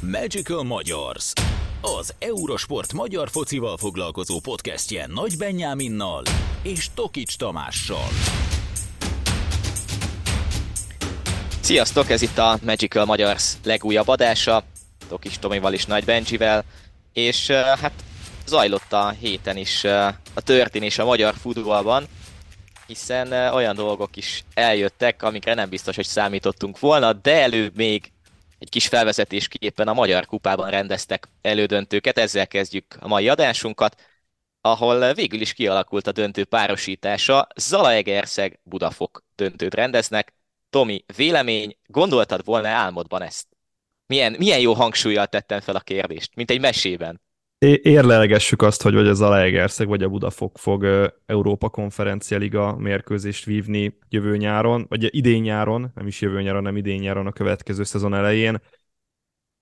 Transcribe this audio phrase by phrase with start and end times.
[0.00, 1.32] Magical Magyars,
[1.80, 6.22] az Eurosport magyar focival foglalkozó podcastje Nagy Benyáminnal
[6.62, 8.08] és Tokics Tamással.
[11.60, 14.64] Sziasztok, ez itt a Magical Magyars legújabb adása,
[15.08, 16.64] Tokics Tomival is Nagy Benjivel,
[17.12, 17.92] és hát
[18.46, 19.84] zajlott a héten is
[20.34, 22.04] a történés a magyar futballban,
[22.86, 28.12] hiszen olyan dolgok is eljöttek, amikre nem biztos, hogy számítottunk volna, de előbb még
[28.58, 34.02] egy kis felvezetésképpen a Magyar Kupában rendeztek elődöntőket, ezzel kezdjük a mai adásunkat,
[34.60, 40.34] ahol végül is kialakult a döntő párosítása, Zalaegerszeg Budafok döntőt rendeznek.
[40.70, 43.46] Tomi, vélemény, gondoltad volna álmodban ezt?
[44.06, 47.20] Milyen, milyen jó hangsúlyjal tettem fel a kérdést, mint egy mesében.
[47.58, 50.84] Érlelegessük azt, hogy vagy az Zalaegerszeg vagy a Budafok fog
[51.26, 56.76] Európa Konferencia Liga mérkőzést vívni jövő nyáron, vagy idén nyáron, nem is jövő nyáron, nem
[56.76, 58.60] idén nyáron a következő szezon elején.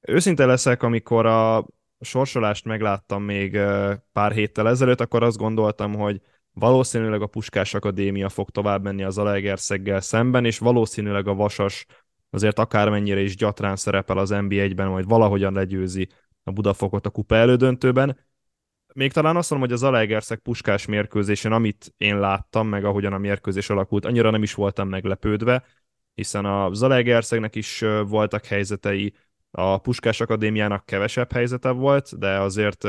[0.01, 1.67] Őszinte leszek, amikor a
[2.01, 3.59] sorsolást megláttam még
[4.13, 6.21] pár héttel ezelőtt, akkor azt gondoltam, hogy
[6.53, 11.87] valószínűleg a Puskás Akadémia fog tovább menni az Zalaegerszeggel szemben, és valószínűleg a Vasas
[12.31, 16.09] azért akármennyire is gyatrán szerepel az NB1-ben, majd valahogyan legyőzi
[16.47, 18.19] a Budafokot a kupa elődöntőben.
[18.95, 23.19] Még talán azt mondom, hogy az Zalaegerszeg puskás mérkőzésen, amit én láttam, meg ahogyan a
[23.19, 25.65] mérkőzés alakult, annyira nem is voltam meglepődve,
[26.15, 29.15] hiszen a Zalaegerszegnek is voltak helyzetei,
[29.51, 32.89] a Puskás Akadémiának kevesebb helyzete volt, de azért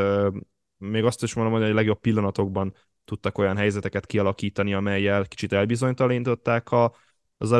[0.77, 2.73] még azt is mondom, hogy a legjobb pillanatokban
[3.05, 6.93] tudtak olyan helyzeteket kialakítani, amelyel kicsit elbizonytalanították a,
[7.37, 7.51] az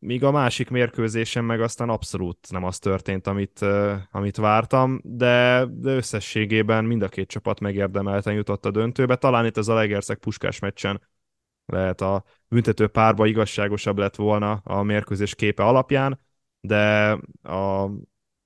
[0.00, 3.64] míg a másik mérkőzésen meg aztán abszolút nem az történt, amit,
[4.10, 9.16] amit vártam, de, de összességében mind a két csapat megérdemelten jutott a döntőbe.
[9.16, 11.00] Talán itt az Alegerszeg puskás meccsen
[11.66, 16.20] lehet a büntető párba igazságosabb lett volna a mérkőzés képe alapján,
[16.60, 17.10] de
[17.42, 17.90] a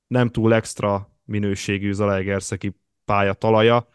[0.06, 3.88] nem túl extra minőségű Zalaegerszegi pálya talaja,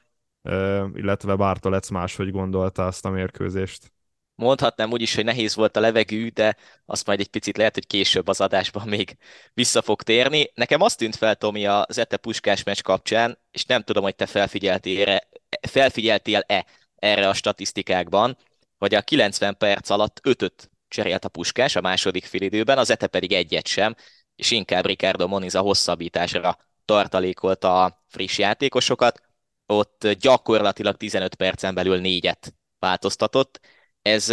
[0.94, 3.92] illetve Bártolec máshogy gondolta azt a mérkőzést
[4.38, 7.88] mondhatnám úgy is, hogy nehéz volt a levegő, de azt majd egy picit lehet, hogy
[7.88, 9.18] később az adásban még
[9.54, 10.52] vissza fog térni.
[10.54, 14.26] Nekem azt tűnt fel, Tomi, a Zete Puskás meccs kapcsán, és nem tudom, hogy te
[14.26, 15.28] felfigyeltél-e,
[15.68, 16.66] felfigyeltél-e
[16.96, 18.38] erre a statisztikákban,
[18.78, 23.34] hogy a 90 perc alatt ötöt cserélt a Puskás a második félidőben, az Ete pedig
[23.34, 23.96] egyet sem,
[24.36, 29.22] és inkább Ricardo Moniz a hosszabbításra tartalékolta a friss játékosokat,
[29.66, 33.60] ott gyakorlatilag 15 percen belül négyet változtatott,
[34.08, 34.30] ez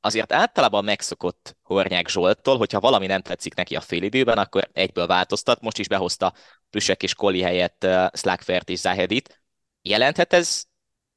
[0.00, 5.60] azért általában megszokott Hornyák Zsolttól, hogyha valami nem tetszik neki a félidőben, akkor egyből változtat.
[5.60, 6.34] Most is behozta
[6.70, 9.40] Plüsek és Koli helyett Slagfert és Zahedit.
[9.82, 10.64] Jelenthet ez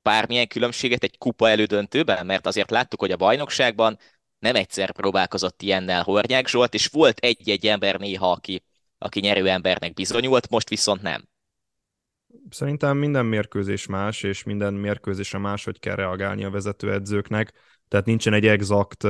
[0.01, 2.25] bármilyen különbséget egy kupa elődöntőben?
[2.25, 3.99] Mert azért láttuk, hogy a bajnokságban
[4.39, 8.63] nem egyszer próbálkozott ilyennel Hornyák Zsolt, és volt egy-egy ember néha, aki,
[8.97, 11.28] aki nyerő embernek bizonyult, most viszont nem.
[12.49, 17.53] Szerintem minden mérkőzés más, és minden mérkőzésre máshogy kell reagálni a vezetőedzőknek.
[17.87, 19.03] Tehát nincsen egy exakt,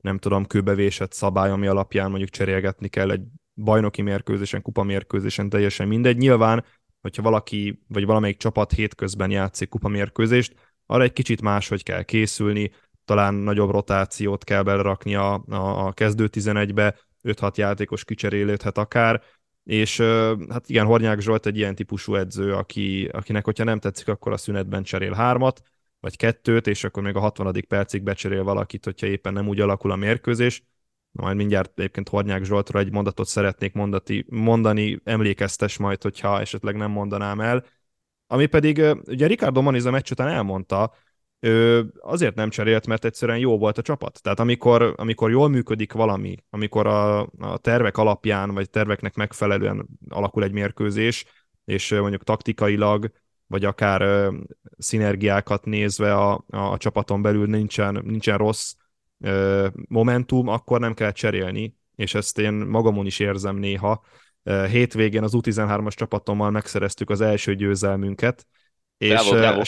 [0.00, 3.22] nem tudom, kőbevésett szabály, ami alapján mondjuk cserélgetni kell egy
[3.54, 6.16] bajnoki mérkőzésen, kupa mérkőzésen, teljesen mindegy.
[6.16, 6.64] Nyilván,
[7.00, 10.54] hogyha valaki, vagy valamelyik csapat hétközben játszik kupa mérkőzést,
[10.86, 12.70] arra egy kicsit máshogy kell készülni,
[13.04, 19.22] talán nagyobb rotációt kell belerakni a, a, a kezdő 11-be, 5-6 játékos kicserélődhet akár,
[19.68, 20.00] és
[20.48, 24.36] hát igen, Hornyák Zsolt egy ilyen típusú edző, aki, akinek, hogyha nem tetszik, akkor a
[24.36, 25.60] szünetben cserél hármat,
[26.00, 27.64] vagy kettőt, és akkor még a 60.
[27.68, 30.62] percig becserél valakit, hogyha éppen nem úgy alakul a mérkőzés.
[31.10, 36.90] Majd mindjárt egyébként Hornyák Zsoltra egy mondatot szeretnék mondati, mondani, emlékeztes majd, hogyha esetleg nem
[36.90, 37.64] mondanám el.
[38.26, 40.94] Ami pedig, ugye Ricardo Moniz a meccs után elmondta,
[41.40, 44.22] ő azért nem cserélt, mert egyszerűen jó volt a csapat.
[44.22, 50.42] Tehát amikor, amikor jól működik valami, amikor a, a tervek alapján, vagy terveknek megfelelően alakul
[50.42, 51.24] egy mérkőzés,
[51.64, 53.10] és mondjuk taktikailag,
[53.46, 54.34] vagy akár ö,
[54.78, 58.74] szinergiákat nézve a, a, csapaton belül nincsen, nincsen rossz
[59.20, 64.04] ö, momentum, akkor nem kell cserélni, és ezt én magamon is érzem néha.
[64.68, 68.46] Hétvégén az U13-as csapatommal megszereztük az első győzelmünket,
[68.98, 69.62] bravo, és bravo.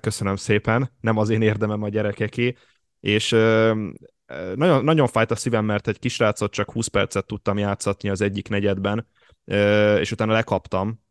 [0.00, 2.54] Köszönöm szépen, nem az én érdemem a gyerekeké,
[3.00, 3.30] és
[4.54, 8.48] nagyon, nagyon fájt a szívem, mert egy kisrácot csak 20 percet tudtam játszatni az egyik
[8.48, 9.08] negyedben,
[10.00, 11.02] és utána lekaptam.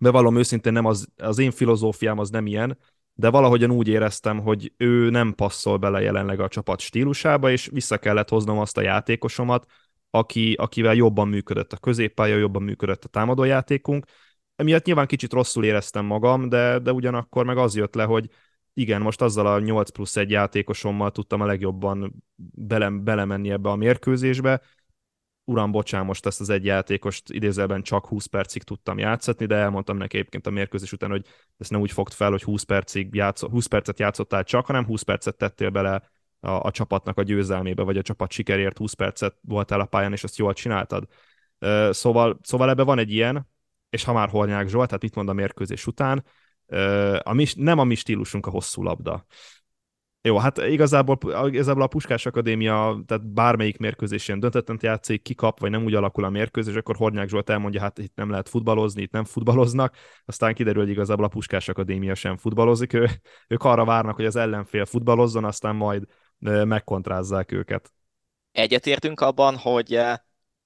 [0.00, 2.78] Bevallom őszintén, nem az, az én filozófiám az nem ilyen,
[3.14, 7.98] de valahogyan úgy éreztem, hogy ő nem passzol bele jelenleg a csapat stílusába, és vissza
[7.98, 9.66] kellett hoznom azt a játékosomat,
[10.10, 14.06] aki, akivel jobban működött a középpálya, jobban működött a támadójátékunk,
[14.58, 18.30] emiatt nyilván kicsit rosszul éreztem magam, de, de ugyanakkor meg az jött le, hogy
[18.74, 22.24] igen, most azzal a 8 plusz 1 játékosommal tudtam a legjobban
[22.54, 24.60] bele, belemenni ebbe a mérkőzésbe,
[25.44, 29.96] uram, bocsán, most ezt az egy játékost idézelben csak 20 percig tudtam játszatni, de elmondtam
[29.96, 31.26] neki egyébként a mérkőzés után, hogy
[31.58, 35.02] ezt nem úgy fogd fel, hogy 20, percig játsz, 20 percet játszottál csak, hanem 20
[35.02, 36.02] percet tettél bele
[36.40, 40.24] a, a csapatnak a győzelmébe, vagy a csapat sikerért 20 percet voltál a pályán, és
[40.24, 41.04] ezt jól csináltad.
[41.90, 43.48] Szóval, szóval ebbe van egy ilyen,
[43.90, 46.24] és ha már Hornyák Zsolt, tehát itt mond a mérkőzés után,
[47.22, 49.26] a mi, nem a mi stílusunk a hosszú labda.
[50.22, 55.84] Jó, hát igazából, igazából a Puskás Akadémia, tehát bármelyik mérkőzésén döntetlen játszik, kikap, vagy nem
[55.84, 59.24] úgy alakul a mérkőzés, akkor Hornyák Zsolt elmondja, hát itt nem lehet futballozni, itt nem
[59.24, 63.08] futballoznak, aztán kiderül, hogy igazából a Puskás Akadémia sem futballozik, ő,
[63.48, 66.04] ők arra várnak, hogy az ellenfél futballozzon, aztán majd
[66.64, 67.92] megkontrázzák őket.
[68.52, 70.00] Egyetértünk abban, hogy,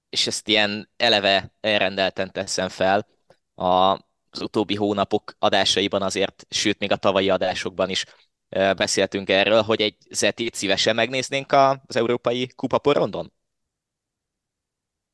[0.09, 3.07] és ezt ilyen eleve elrendelten teszem fel,
[3.55, 3.99] a
[4.33, 8.05] az utóbbi hónapok adásaiban azért, sőt még a tavalyi adásokban is
[8.49, 11.51] beszéltünk erről, hogy egy zetét szívesen megnéznénk
[11.85, 13.31] az Európai Kupa porondon?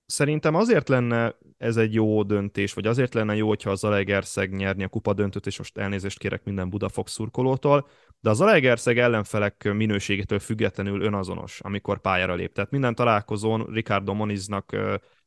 [0.05, 4.83] Szerintem azért lenne ez egy jó döntés, vagy azért lenne jó, hogyha a Zalaegerszeg nyerni
[4.83, 7.87] a kupa döntőt, és most elnézést kérek minden Budafok szurkolótól,
[8.19, 12.53] de a Zalaegerszeg ellenfelek minőségétől függetlenül önazonos, amikor pályára lép.
[12.53, 14.71] Tehát minden találkozón Ricardo Moniznak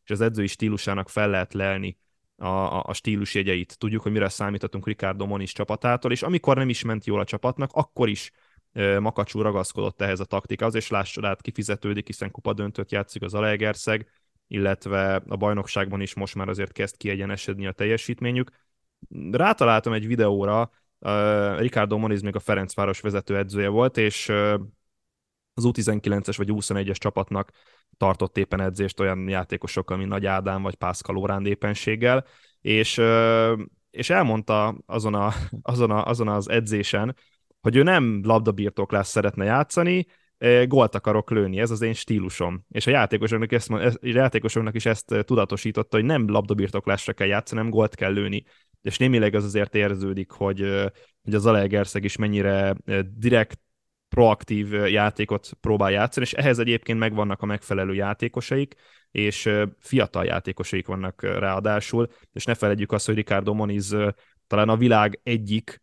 [0.05, 1.99] és az edzői stílusának fel lehet lelni
[2.37, 3.79] a, a, stílus jegyeit.
[3.79, 7.71] Tudjuk, hogy mire számíthatunk Ricardo Moniz csapatától, és amikor nem is ment jól a csapatnak,
[7.73, 8.33] akkor is
[9.01, 14.11] Makacsú ragaszkodott ehhez a taktikához, és lássad át kifizetődik, hiszen kupa döntött játszik az Alegerszeg,
[14.47, 18.51] illetve a bajnokságban is most már azért kezd kiegyenesedni a teljesítményük.
[19.31, 24.33] Rátaláltam egy videóra, uh, Ricardo Moniz még a Ferencváros vezető edzője volt, és
[25.55, 27.51] az U19-es vagy U21-es csapatnak
[27.97, 32.25] tartott éppen edzést olyan játékosokkal, mint Nagy Ádám vagy Pászkal Óránd éppenséggel,
[32.61, 33.01] és,
[33.91, 35.33] és elmondta azon, a,
[35.63, 37.17] azon, a, azon az edzésen,
[37.61, 40.07] hogy ő nem labdabirtoklás szeretne játszani,
[40.67, 42.65] gólt akarok lőni, ez az én stílusom.
[42.69, 47.71] És a játékosoknak, ezt, a játékosoknak is ezt tudatosította, hogy nem labdabirtoklásra kell játszani, nem
[47.71, 48.45] gólt kell lőni.
[48.83, 50.61] És némileg az azért érződik, hogy,
[51.23, 52.77] hogy az Alegerszeg is mennyire
[53.17, 53.61] direkt
[54.13, 58.75] proaktív játékot próbál játszani, és ehhez egyébként megvannak a megfelelő játékosaik,
[59.11, 63.97] és fiatal játékosaik vannak ráadásul, és ne felejtjük azt, hogy Ricardo Moniz
[64.47, 65.83] talán a világ egyik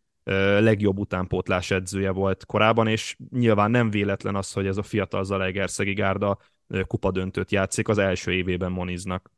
[0.58, 5.92] legjobb utánpótlás edzője volt korábban, és nyilván nem véletlen az, hogy ez a fiatal Zalaegerszegi
[5.92, 6.38] gárda
[6.86, 9.30] kupadöntőt játszik az első évében Moniznak.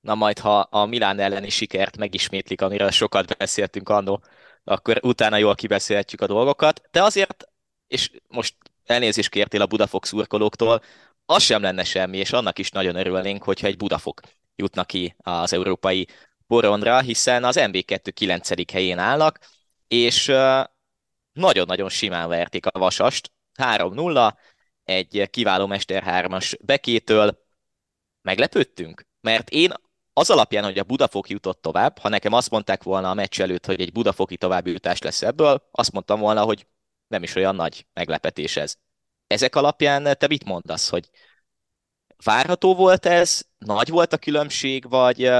[0.00, 4.22] Na majd, ha a Milán elleni sikert megismétlik, amiről sokat beszéltünk annó,
[4.64, 7.48] akkor utána jól kibeszélhetjük a dolgokat, de azért
[7.88, 8.54] és most
[8.84, 10.82] elnézést kértél a Budafok szurkolóktól,
[11.26, 14.20] az sem lenne semmi, és annak is nagyon örülnénk, hogyha egy Budafok
[14.56, 16.06] jutna ki az európai
[16.46, 18.70] porondra, hiszen az MB2 9.
[18.72, 19.38] helyén állnak,
[19.88, 20.32] és
[21.32, 24.34] nagyon-nagyon simán verték a Vasast, 3-0,
[24.84, 27.44] egy kiváló Mester 3-as bekétől.
[28.22, 29.06] Meglepődtünk?
[29.20, 29.72] Mert én
[30.12, 33.66] az alapján, hogy a Budafok jutott tovább, ha nekem azt mondták volna a meccs előtt,
[33.66, 36.66] hogy egy Budafoki továbbjutás lesz ebből, azt mondtam volna, hogy
[37.08, 38.74] nem is olyan nagy meglepetés ez.
[39.26, 41.10] Ezek alapján te mit mondasz, hogy
[42.24, 45.30] várható volt ez, nagy volt a különbség, vagy,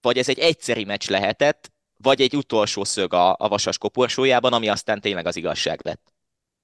[0.00, 4.68] vagy ez egy egyszeri meccs lehetett, vagy egy utolsó szög a, a vasas koporsójában, ami
[4.68, 6.12] aztán tényleg az igazság lett?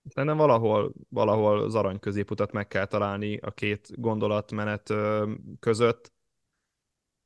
[0.09, 4.93] Szerintem valahol, valahol az arany középutat meg kell találni a két gondolatmenet
[5.61, 6.13] között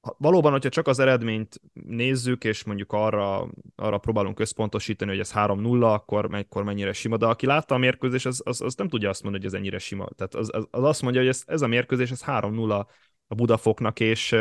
[0.01, 5.93] valóban, hogyha csak az eredményt nézzük, és mondjuk arra, arra próbálunk összpontosítani, hogy ez 3-0,
[5.93, 9.23] akkor, akkor mennyire sima, de aki látta a mérkőzés, az, az, az nem tudja azt
[9.23, 10.09] mondani, hogy ez ennyire sima.
[10.17, 12.87] Tehát az, az, az azt mondja, hogy ez, ez a mérkőzés, ez 3-0
[13.27, 14.37] a Budafoknak, és,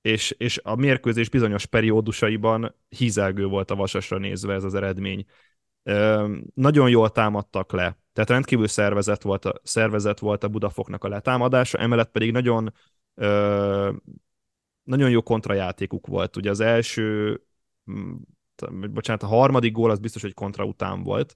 [0.00, 5.24] és, és a mérkőzés bizonyos periódusaiban hízelgő volt a Vasasra nézve ez az eredmény.
[6.54, 11.78] Nagyon jól támadtak le, tehát rendkívül szervezet volt a, szervezet volt a Budafoknak a letámadása,
[11.78, 12.72] emellett pedig nagyon
[14.86, 16.36] nagyon jó kontrajátékuk volt.
[16.36, 17.40] Ugye az első,
[17.90, 18.14] mm,
[18.90, 21.34] bocsánat, a harmadik gól az biztos, hogy kontra után volt,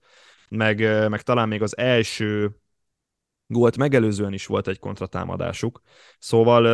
[0.49, 2.57] meg, meg talán még az első
[3.47, 5.81] gólt megelőzően is volt egy kontratámadásuk.
[6.19, 6.67] Szóval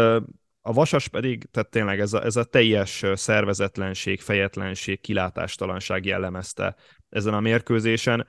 [0.60, 6.76] a Vasas pedig, tehát tényleg ez a, ez a teljes szervezetlenség, fejetlenség, kilátástalanság jellemezte
[7.08, 8.26] ezen a mérkőzésen.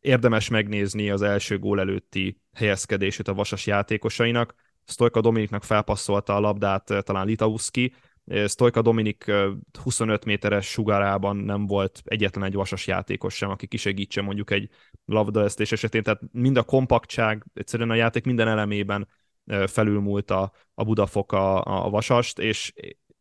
[0.00, 4.54] Érdemes megnézni az első gól előtti helyezkedését a Vasas játékosainak
[4.86, 7.92] Stojka Dominiknak felpasszolta a labdát talán Litauszki,
[8.46, 9.32] Stojka Dominik
[9.82, 14.70] 25 eh, méteres sugárában nem volt egyetlen egy vasas játékos sem, aki kisegítse mondjuk egy
[15.04, 19.08] labdaesztés esetén, tehát mind a kompaktság, egyszerűen a játék minden elemében
[19.66, 22.72] felülmúlt a, a Budafok a, a vasast, és,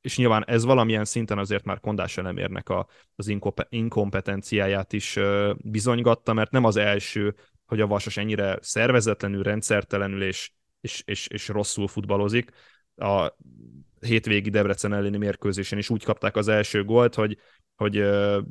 [0.01, 3.37] és nyilván ez valamilyen szinten azért már kondás elemérnek a, az
[3.69, 5.19] inkompetenciáját is
[5.57, 10.51] bizonygatta, mert nem az első, hogy a vasas ennyire szervezetlenül, rendszertelenül és
[10.85, 12.51] és, és, és rosszul futballozik.
[12.95, 13.35] A
[13.99, 17.37] hétvégi Debrecen elleni mérkőzésen is úgy kapták az első gólt, hogy,
[17.75, 17.95] hogy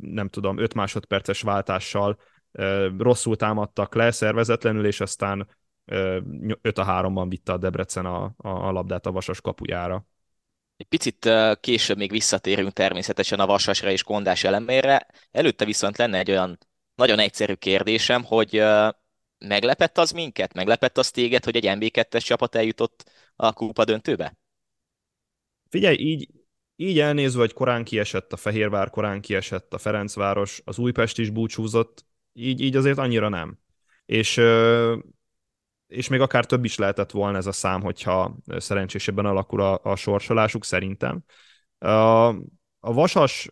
[0.00, 2.19] nem tudom, 5 másodperces váltással
[2.99, 5.49] rosszul támadtak le szervezetlenül, és aztán
[5.85, 10.07] 5 a 3-ban vitte a Debrecen a, a labdát a Vasas kapujára.
[10.76, 15.07] Egy picit később még visszatérünk természetesen a Vasasra és Kondás elemére.
[15.31, 16.59] Előtte viszont lenne egy olyan
[16.95, 18.62] nagyon egyszerű kérdésem, hogy
[19.46, 20.54] meglepett az minket?
[20.54, 24.36] Meglepett az téged, hogy egy MB2-es csapat eljutott a kupa döntőbe?
[25.68, 26.28] Figyelj, így,
[26.76, 32.04] így elnézve, hogy korán kiesett a Fehérvár, korán kiesett a Ferencváros, az Újpest is búcsúzott,
[32.32, 33.58] így, így azért annyira nem.
[34.06, 34.40] És,
[35.86, 39.96] és még akár több is lehetett volna ez a szám, hogyha szerencsésebben alakul a, a
[39.96, 41.24] sorsolásuk, szerintem.
[41.78, 42.28] A,
[42.80, 43.48] a Vasas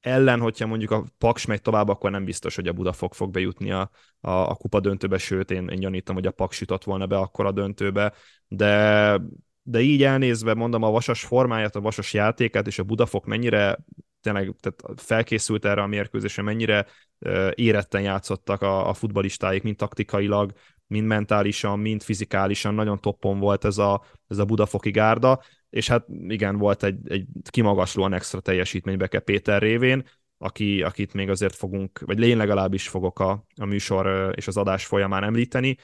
[0.00, 3.70] ellen, hogyha mondjuk a Paks megy tovább, akkor nem biztos, hogy a Budafok fog bejutni
[3.70, 3.90] a,
[4.20, 7.46] a, a kupa döntőbe, sőt, én, én gyanítom, hogy a Paks jutott volna be akkor
[7.46, 8.12] a döntőbe,
[8.48, 9.20] de,
[9.62, 13.78] de így elnézve, mondom, a Vasas formáját, a Vasas játékát, és a Budafok mennyire
[14.20, 16.86] tényleg tehát felkészült erre a mérkőzésre, mennyire
[17.18, 20.52] uh, éretten játszottak a, a futbalistáik, mind taktikailag,
[20.86, 26.06] mind mentálisan, mind fizikálisan, nagyon toppon volt ez a, ez a Budafoki gárda, és hát
[26.28, 30.04] igen, volt egy, egy kimagaslóan extra teljesítmény Beke Péter révén,
[30.38, 34.86] aki, akit még azért fogunk, vagy én legalábbis fogok a, a műsor és az adás
[34.86, 35.76] folyamán említeni.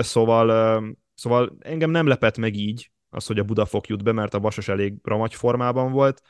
[0.00, 4.40] Szóval, szóval engem nem lepett meg így az, hogy a Budafok jut be, mert a
[4.40, 6.22] Vasas elég ramagy formában volt.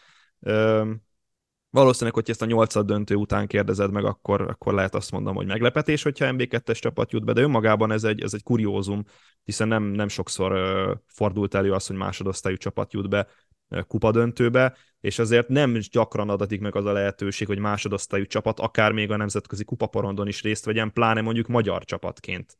[1.72, 5.46] Valószínűleg, hogy ezt a nyolcad döntő után kérdezed meg, akkor, akkor lehet azt mondom, hogy
[5.46, 9.04] meglepetés, hogyha MB2-es csapat jut be, de önmagában ez egy, ez egy kuriózum,
[9.44, 13.26] hiszen nem, nem sokszor uh, fordult elő az, hogy másodosztályú csapat jut be
[13.68, 18.92] uh, kupadöntőbe, és azért nem gyakran adatik meg az a lehetőség, hogy másodosztályú csapat akár
[18.92, 22.58] még a nemzetközi kupaporondon is részt vegyen, pláne mondjuk magyar csapatként.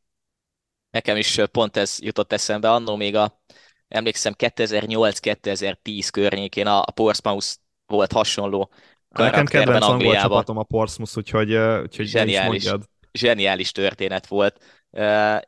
[0.90, 3.42] Nekem is pont ez jutott eszembe, annó még a,
[3.88, 7.46] emlékszem 2008-2010 környékén a, a Portsmouth
[7.86, 8.70] volt hasonló
[9.12, 12.70] Nekem kedvenc angol csapatom a Portsmouth, úgyhogy, úgyhogy zseniális,
[13.12, 14.82] zseniális történet volt.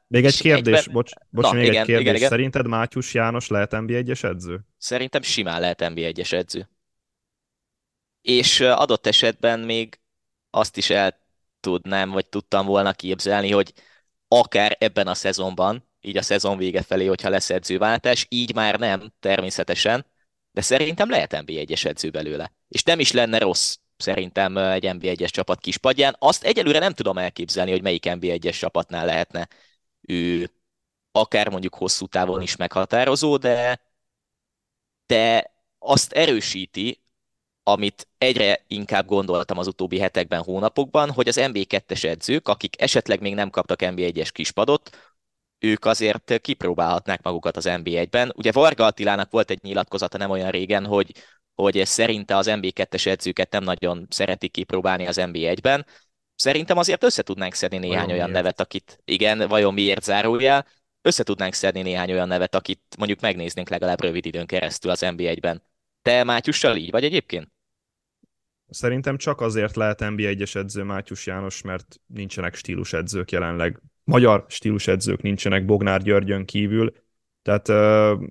[0.06, 0.92] Még egy kérdés, egyben...
[0.92, 2.02] bocs, bocs Na, még igen, egy kérdés.
[2.02, 2.28] Igen, igen.
[2.28, 4.60] Szerinted Mátyus János lehet NB1-es edző?
[4.78, 6.68] Szerintem simán lehet NB1-es edző.
[8.22, 10.00] És adott esetben még
[10.50, 11.22] azt is el
[11.60, 13.72] tudnám, vagy tudtam volna képzelni, hogy
[14.28, 19.12] akár ebben a szezonban, így a szezon vége felé, hogyha lesz edzőváltás, így már nem,
[19.20, 20.06] természetesen,
[20.54, 22.52] de szerintem lehet NB1-es edző belőle.
[22.68, 26.16] És nem is lenne rossz szerintem egy NB1-es csapat kispadján.
[26.18, 29.48] Azt egyelőre nem tudom elképzelni, hogy melyik NB1-es csapatnál lehetne
[30.00, 30.50] ő
[31.12, 33.80] akár mondjuk hosszú távon is meghatározó, de,
[35.06, 37.02] de azt erősíti,
[37.62, 43.34] amit egyre inkább gondoltam az utóbbi hetekben, hónapokban, hogy az NB2-es edzők, akik esetleg még
[43.34, 45.13] nem kaptak NB1-es kispadot,
[45.64, 48.32] ők azért kipróbálhatnák magukat az NB1-ben.
[48.36, 51.12] Ugye Varga Attilának volt egy nyilatkozata nem olyan régen, hogy,
[51.54, 55.86] hogy szerinte az NB2-es edzőket nem nagyon szeretik kipróbálni az NB1-ben.
[56.34, 58.42] Szerintem azért össze tudnánk szedni néhány vajon olyan miért?
[58.42, 60.66] nevet, akit, igen, vajon miért zárójel,
[61.02, 65.62] össze tudnánk szedni néhány olyan nevet, akit mondjuk megnéznénk legalább rövid időn keresztül az NB1-ben.
[66.02, 67.52] Te Mátyussal így vagy egyébként?
[68.68, 75.22] Szerintem csak azért lehet NB1-es edző Mátyus János, mert nincsenek stílus edzők jelenleg magyar stílusedzők
[75.22, 76.92] nincsenek Bognár Györgyön kívül,
[77.42, 78.22] tehát uh,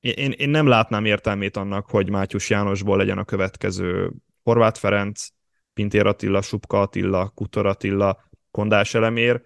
[0.00, 5.26] én, én nem látnám értelmét annak, hogy Mátyus Jánosból legyen a következő Horváth Ferenc,
[5.72, 9.42] Pintér Attila, Subka Attila, Kutor Attila, Kondás Elemér.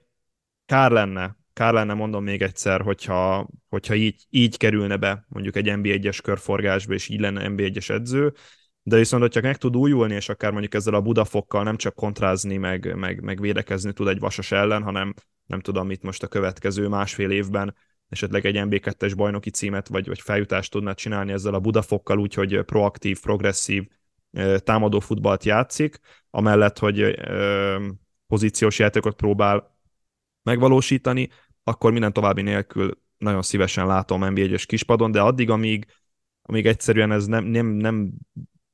[0.67, 5.67] Kár lenne, kár lenne, mondom még egyszer, hogyha, hogyha így, így kerülne be mondjuk egy
[5.69, 8.35] NB1-es körforgásba, és így lenne NB1-es edző,
[8.83, 12.57] de viszont, hogyha meg tud újulni, és akár mondjuk ezzel a Budafokkal nem csak kontrázni,
[12.57, 15.15] meg, meg, meg védekezni tud egy vasas ellen, hanem
[15.49, 17.75] nem tudom mit most a következő másfél évben
[18.09, 23.21] esetleg egy MB2-es bajnoki címet vagy, vagy feljutást tudna csinálni ezzel a Budafokkal, úgyhogy proaktív,
[23.21, 23.87] progresszív
[24.59, 26.01] támadó futballt játszik,
[26.31, 27.21] amellett, hogy
[28.27, 29.77] pozíciós játékot próbál
[30.43, 31.29] megvalósítani,
[31.63, 35.87] akkor minden további nélkül nagyon szívesen látom NB1-es kispadon, de addig, amíg,
[36.43, 38.13] amíg egyszerűen ez nem, nem, nem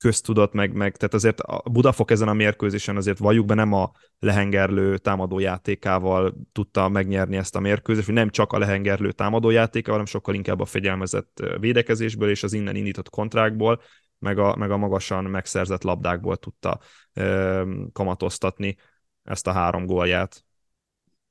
[0.05, 3.93] köztudat, meg, meg tehát azért a Budafok ezen a mérkőzésen azért valljuk be nem a
[4.19, 10.35] lehengerlő támadójátékával tudta megnyerni ezt a mérkőzést, hogy nem csak a lehengerlő támadójátékával, hanem sokkal
[10.35, 13.81] inkább a fegyelmezett védekezésből és az innen indított kontrákból,
[14.19, 16.81] meg a, meg a magasan megszerzett labdákból tudta
[17.13, 18.77] ö, kamatoztatni
[19.23, 20.45] ezt a három gólját.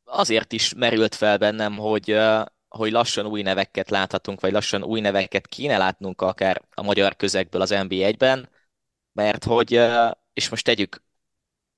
[0.03, 2.17] Azért is merült fel bennem, hogy
[2.67, 7.61] hogy lassan új neveket láthatunk, vagy lassan új neveket kéne látnunk akár a magyar közegből
[7.61, 8.49] az NB1-ben,
[9.13, 9.79] mert hogy,
[10.33, 11.03] és most tegyük,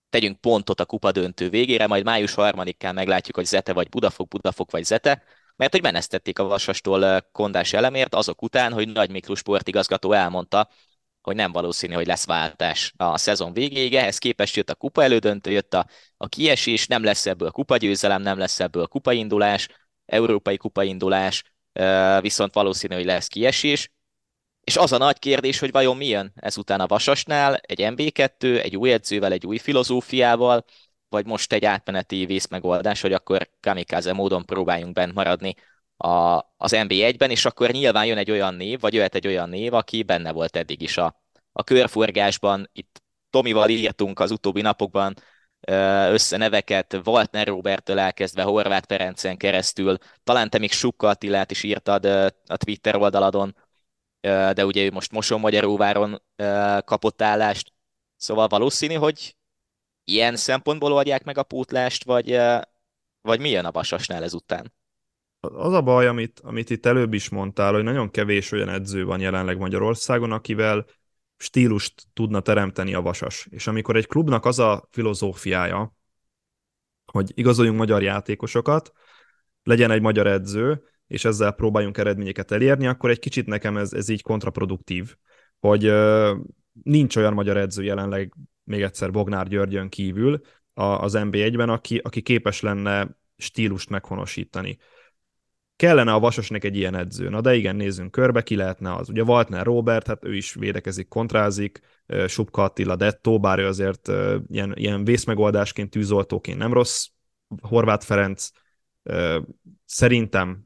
[0.10, 4.72] tegyünk pontot a kupa döntő végére, majd május harmadikán meglátjuk, hogy Zete vagy Budafok, Budafok
[4.72, 5.24] vagy Zete,
[5.56, 10.70] mert hogy menesztették a Vasastól Kondás elemért azok után, hogy Nagy Miklós sportigazgató elmondta,
[11.22, 13.96] hogy nem valószínű, hogy lesz váltás a szezon végéig.
[13.96, 15.88] Ehhez képest jött a kupa elődöntő, jött a,
[16.18, 19.68] a kiesés, nem lesz ebből kupagyőzelem, nem lesz ebből kupaindulás,
[20.06, 21.44] európai kupaindulás,
[22.20, 23.92] viszont valószínű, hogy lesz kiesés.
[24.66, 28.92] És az a nagy kérdés, hogy vajon milyen ezután a Vasasnál, egy MB2, egy új
[28.92, 30.66] edzővel, egy új filozófiával,
[31.10, 35.56] vagy most egy átmeneti vészmegoldás, hogy akkor kamikáze módon próbáljunk bent maradni
[35.98, 39.74] a, az NB1-ben, és akkor nyilván jön egy olyan név, vagy jöhet egy olyan név,
[39.74, 42.70] aki benne volt eddig is a, a körforgásban.
[42.74, 45.14] Itt Tomival írtunk az utóbbi napokban
[46.12, 52.06] össze neveket, Waltner Robertől elkezdve Horváth Ferencen keresztül, talán te még Sukka Attilát is írtad
[52.46, 53.56] a Twitter oldaladon,
[54.54, 56.22] de ugye ő most Moson Magyaróváron
[56.86, 57.74] kapott állást,
[58.16, 59.36] szóval valószínű, hogy
[60.04, 62.40] ilyen szempontból oldják meg a pótlást, vagy,
[63.22, 64.74] vagy milyen a Vasasnál ezután?
[65.40, 69.20] Az a baj, amit, amit itt előbb is mondtál, hogy nagyon kevés olyan edző van
[69.20, 70.86] jelenleg Magyarországon, akivel
[71.38, 73.48] stílust tudna teremteni a Vasas.
[73.50, 75.94] És amikor egy klubnak az a filozófiája,
[77.12, 78.92] hogy igazoljunk magyar játékosokat,
[79.64, 84.10] legyen egy magyar edző, és ezzel próbáljunk eredményeket elérni, akkor egy kicsit nekem ez, ez
[84.10, 85.16] így kontraproduktív,
[85.60, 85.94] hogy
[86.84, 88.34] nincs olyan magyar edző jelenleg,
[88.64, 90.42] még egyszer Bognár Györgyön kívül
[90.74, 94.78] az NB1-ben, aki, aki képes lenne stílust meghonosítani.
[95.76, 97.30] Kellene a Vasasnak egy ilyen edző.
[97.30, 99.10] Na de igen, nézzünk körbe, ki lehetne az.
[99.10, 101.80] Ugye Waltner Robert, hát ő is védekezik, kontrázik,
[102.28, 104.12] Subka Attila Detto, bár ő azért
[104.48, 107.08] ilyen, ilyen vészmegoldásként, tűzoltóként nem rossz.
[107.62, 108.50] Horváth Ferenc
[109.86, 110.66] szerintem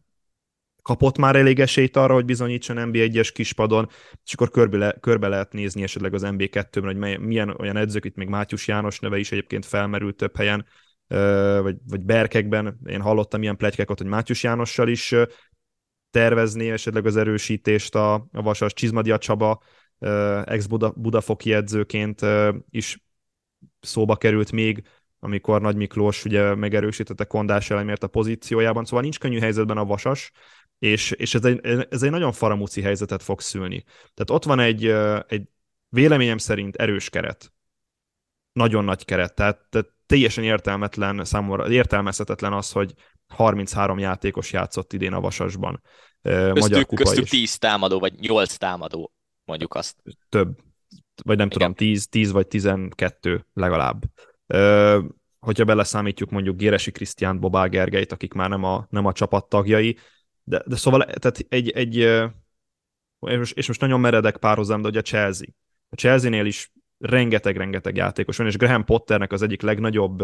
[0.89, 3.89] kapott már elég esélyt arra, hogy bizonyítson NB1-es kispadon,
[4.25, 8.15] és akkor körbe, le, körbe lehet nézni esetleg az NB2-ben, hogy milyen olyan edzők, itt
[8.15, 10.65] még Mátyus János neve is egyébként felmerült több helyen,
[11.61, 15.15] vagy, vagy Berkekben, én hallottam ilyen plegykákat, hogy Mátyus Jánossal is
[16.11, 19.61] tervezni esetleg az erősítést a, a Vasas Csizmadia Csaba,
[20.43, 22.21] ex-Budafoki edzőként
[22.69, 23.03] is
[23.79, 24.83] szóba került még,
[25.19, 30.31] amikor Nagy Miklós ugye megerősítette Kondás elemért a pozíciójában, szóval nincs könnyű helyzetben a Vasas,
[30.79, 33.83] és, és ez, egy, ez egy nagyon faramúci helyzetet fog szülni.
[34.13, 34.85] Tehát ott van egy,
[35.27, 35.43] egy
[35.89, 37.53] véleményem szerint erős keret.
[38.51, 39.35] Nagyon nagy keret.
[39.35, 42.93] Tehát, tehát teljesen értelmetlen, számomra értelmezhetetlen az, hogy
[43.27, 45.81] 33 játékos játszott idén a Vasasban.
[46.21, 47.29] Köztük, Magyar kupa köztük is.
[47.29, 49.13] 10 támadó, vagy 8 támadó,
[49.45, 49.95] mondjuk azt.
[50.29, 50.57] Több,
[51.23, 51.49] vagy nem Igen.
[51.49, 54.03] tudom, 10, 10 vagy 12 legalább.
[55.39, 59.97] Hogyha beleszámítjuk mondjuk Géresi Krisztiánt, Bobá Gergelyt, akik már nem a, nem a csapat tagjai,
[60.49, 61.95] de, de szóval tehát egy, egy
[63.53, 65.47] és most nagyon meredek párhuzam, de ugye a Chelsea.
[65.89, 70.23] A Chelsea-nél is rengeteg-rengeteg játékos van, és Graham Potternek az egyik legnagyobb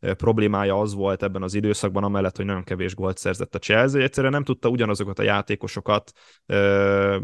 [0.00, 4.32] problémája az volt ebben az időszakban, amellett, hogy nagyon kevés gólt szerzett a Chelsea, egyszerűen
[4.32, 6.12] nem tudta ugyanazokat a játékosokat
[6.46, 7.18] ö,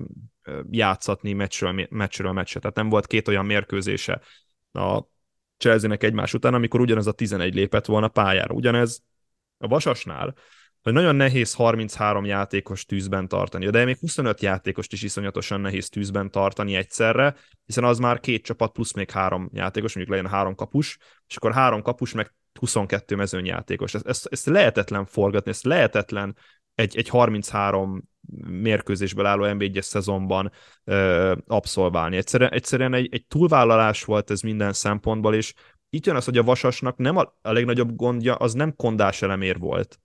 [0.70, 2.60] játszatni meccsről, meccsről meccsre.
[2.60, 4.20] Tehát nem volt két olyan mérkőzése
[4.72, 5.02] a
[5.56, 8.54] Chelsea-nek egymás után, amikor ugyanaz a 11 lépett volna pályára.
[8.54, 9.02] Ugyanez
[9.58, 10.34] a Vasasnál,
[10.82, 16.30] hogy nagyon nehéz 33 játékos tűzben tartani, de még 25 játékost is iszonyatosan nehéz tűzben
[16.30, 17.34] tartani egyszerre,
[17.66, 21.52] hiszen az már két csapat plusz még három játékos, mondjuk legyen három kapus, és akkor
[21.52, 23.94] három kapus meg 22 mezőnyjátékos.
[23.94, 26.36] Ezt, ezt, ezt lehetetlen forgatni, ezt lehetetlen
[26.74, 28.08] egy, egy 33
[28.46, 30.52] mérkőzésből álló NB1-es szezonban
[30.84, 32.16] ö, abszolválni.
[32.16, 35.54] Egyszerűen, egyszerűen egy, egy túlvállalás volt ez minden szempontból, és
[35.90, 39.58] itt jön az, hogy a Vasasnak nem a, a legnagyobb gondja, az nem kondás elemér
[39.58, 40.00] volt,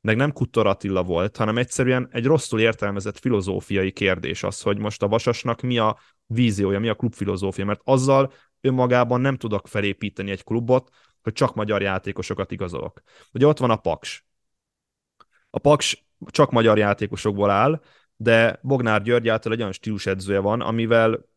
[0.00, 5.02] meg nem Kuttor Attila volt, hanem egyszerűen egy rosszul értelmezett filozófiai kérdés az, hogy most
[5.02, 10.44] a Vasasnak mi a víziója, mi a klubfilozófia, mert azzal önmagában nem tudok felépíteni egy
[10.44, 10.90] klubot,
[11.22, 13.00] hogy csak magyar játékosokat igazolok.
[13.32, 14.24] Ugye ott van a Paks.
[15.50, 17.80] A Paks csak magyar játékosokból áll,
[18.16, 21.28] de Bognár György által egy olyan stílusedzője van, amivel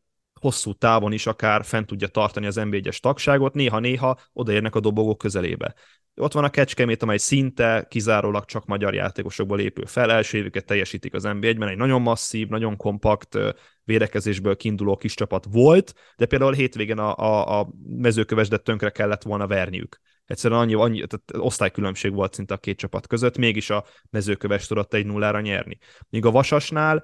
[0.44, 5.74] hosszú távon is akár fent tudja tartani az NB1-es tagságot, néha-néha odaérnek a dobogók közelébe.
[6.16, 10.12] Ott van a Kecskemét, amely szinte kizárólag csak magyar játékosokból épül fel.
[10.12, 13.38] Első évüket teljesítik az NB1-ben, egy nagyon masszív, nagyon kompakt
[13.84, 19.48] védekezésből kiinduló kis csapat volt, de például hétvégén a, a, a mezőkövesdet tönkre kellett volna
[19.48, 20.00] verniük.
[20.26, 24.94] Egyszerűen annyi, annyi tehát osztálykülönbség volt szinte a két csapat között, mégis a mezőköves tudott
[24.94, 25.78] egy nullára nyerni.
[26.10, 27.04] Míg a Vasasnál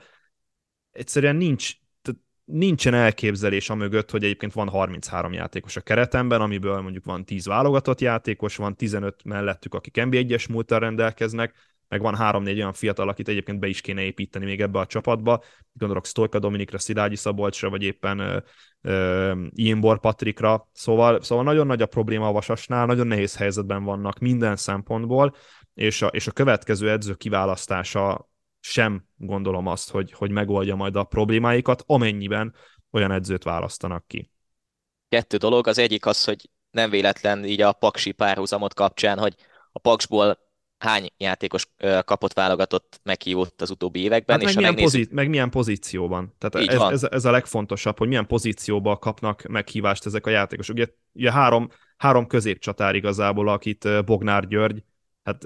[0.91, 1.73] egyszerűen nincs
[2.51, 7.45] nincsen elképzelés a mögött, hogy egyébként van 33 játékos a keretemben, amiből mondjuk van 10
[7.45, 11.53] válogatott játékos, van 15 mellettük, akik NB1-es múltal rendelkeznek,
[11.87, 15.43] meg van 3-4 olyan fiatal, akit egyébként be is kéne építeni még ebbe a csapatba.
[15.73, 18.35] Gondolok Stolka Dominikra, Szilágyi Szabolcsra, vagy éppen uh,
[18.81, 20.69] uh, Imbor Patrikra.
[20.73, 25.35] Szóval, szóval nagyon nagy a probléma a Vasasnál, nagyon nehéz helyzetben vannak minden szempontból,
[25.73, 28.28] és a, és a következő edző kiválasztása
[28.59, 32.53] sem gondolom azt, hogy, hogy megoldja majd a problémáikat, amennyiben
[32.91, 34.31] olyan edzőt választanak ki.
[35.09, 39.35] Kettő dolog, az egyik az, hogy nem véletlen így a paksi párhuzamot kapcsán, hogy
[39.71, 40.37] a paksból
[40.77, 41.67] hány játékos
[42.05, 44.39] kapott válogatott meghívott az utóbbi években.
[44.39, 44.99] Hát és meg, milyen megnézzük...
[44.99, 46.35] pozí- meg milyen pozícióban.
[46.37, 50.75] Tehát ez, ez, ez, a legfontosabb, hogy milyen pozícióban kapnak meghívást ezek a játékosok.
[50.75, 54.83] Ugye, ugye három, három középcsatár igazából, akit Bognár György,
[55.23, 55.45] hát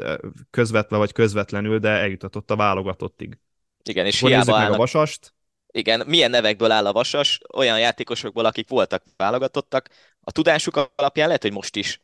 [0.49, 3.37] közvetve vagy közvetlenül, de eljutatott a válogatottig.
[3.83, 4.73] Igen, és hiába állnak...
[4.73, 5.33] a vasast.
[5.71, 7.39] Igen, milyen nevekből áll a vasas?
[7.53, 9.89] Olyan játékosokból, akik voltak válogatottak.
[10.21, 12.01] A tudásuk alapján lehet, hogy most is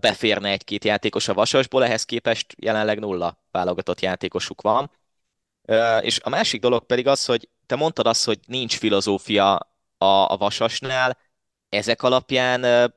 [0.00, 4.90] beférne egy-két játékos a Vasasból, ehhez képest jelenleg nulla válogatott játékosuk van.
[6.00, 9.56] És a másik dolog pedig az, hogy te mondtad azt, hogy nincs filozófia
[9.98, 11.18] a, a Vasasnál,
[11.68, 12.92] ezek alapján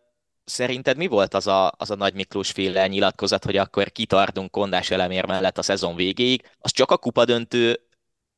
[0.50, 4.92] szerinted mi volt az a, az a Nagy Miklós féle nyilatkozat, hogy akkor kitartunk kondás
[4.92, 6.50] elemér mellett a szezon végéig?
[6.60, 7.88] Az csak a kupadöntő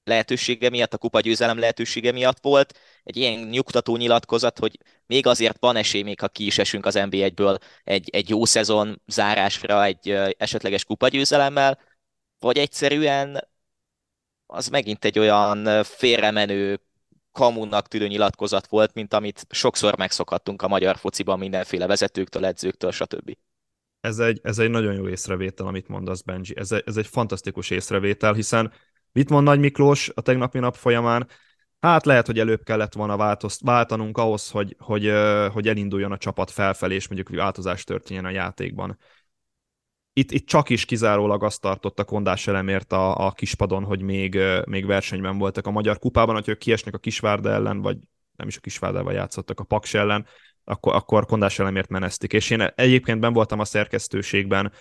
[0.04, 2.80] lehetősége miatt, a kupa győzelem lehetősége miatt volt.
[3.04, 6.96] Egy ilyen nyugtató nyilatkozat, hogy még azért van esély, még ha ki is esünk az
[6.98, 11.80] NB1-ből egy, egy jó szezon zárásra, egy esetleges kupagyőzelemmel,
[12.40, 13.48] vagy egyszerűen
[14.46, 16.82] az megint egy olyan félremenő
[17.32, 23.38] kamunnak tűnő nyilatkozat volt, mint amit sokszor megszokhattunk a magyar fociban mindenféle vezetőktől, edzőktől, stb.
[24.02, 26.58] Ez egy, ez egy nagyon jó észrevétel, amit mondasz, Benji.
[26.58, 28.74] Ez egy, ez egy fantasztikus észrevétel, hiszen
[29.12, 31.28] Mit mond Nagy Miklós a tegnapi nap folyamán?
[31.80, 35.14] Hát lehet, hogy előbb kellett volna változt, váltanunk ahhoz, hogy, hogy,
[35.52, 38.98] hogy elinduljon a csapat felfelé, és mondjuk változás történjen a játékban.
[40.20, 44.40] Itt, itt csak is kizárólag azt tartott a kondás elemért a, a kispadon, hogy még,
[44.66, 47.98] még versenyben voltak a Magyar Kupában, hogy ők kiesnek a Kisvárda ellen, vagy
[48.36, 50.26] nem is a Kisvárdával játszottak a Paks ellen,
[50.64, 52.34] akkor, akkor kondás elemért menesztik.
[52.34, 54.72] És én egyébként ben voltam a szerkesztőségben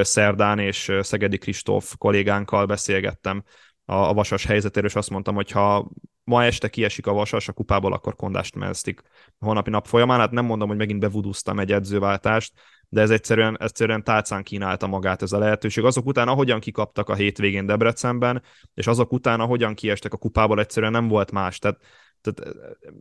[0.00, 3.44] Szerdán és Szegedi Kristóf kollégánkkal beszélgettem
[3.84, 5.90] a, a vasas helyzetéről, és azt mondtam, hogy ha
[6.24, 9.02] ma este kiesik a vasas a kupából, akkor kondást meztik
[9.38, 10.18] a holnapi nap folyamán.
[10.18, 12.52] Hát nem mondom, hogy megint bevudúztam egy edzőváltást,
[12.94, 15.84] de ez egyszerűen, egyszerűen tálcán kínálta magát ez a lehetőség.
[15.84, 18.42] Azok után, ahogyan kikaptak a hétvégén Debrecenben,
[18.74, 21.58] és azok után, ahogyan kiestek a kupából, egyszerűen nem volt más.
[21.58, 21.80] Tehát,
[22.20, 22.56] tehát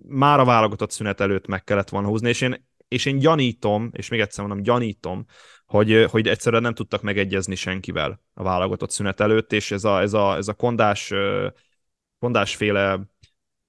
[0.07, 4.09] már a válogatott szünet előtt meg kellett volna húzni, és én, és én gyanítom, és
[4.09, 5.25] még egyszer mondom, gyanítom,
[5.65, 10.13] hogy, hogy egyszerűen nem tudtak megegyezni senkivel a válogatott szünet előtt, és ez a, ez
[10.13, 11.13] a, ez a kondás,
[12.19, 12.99] kondásféle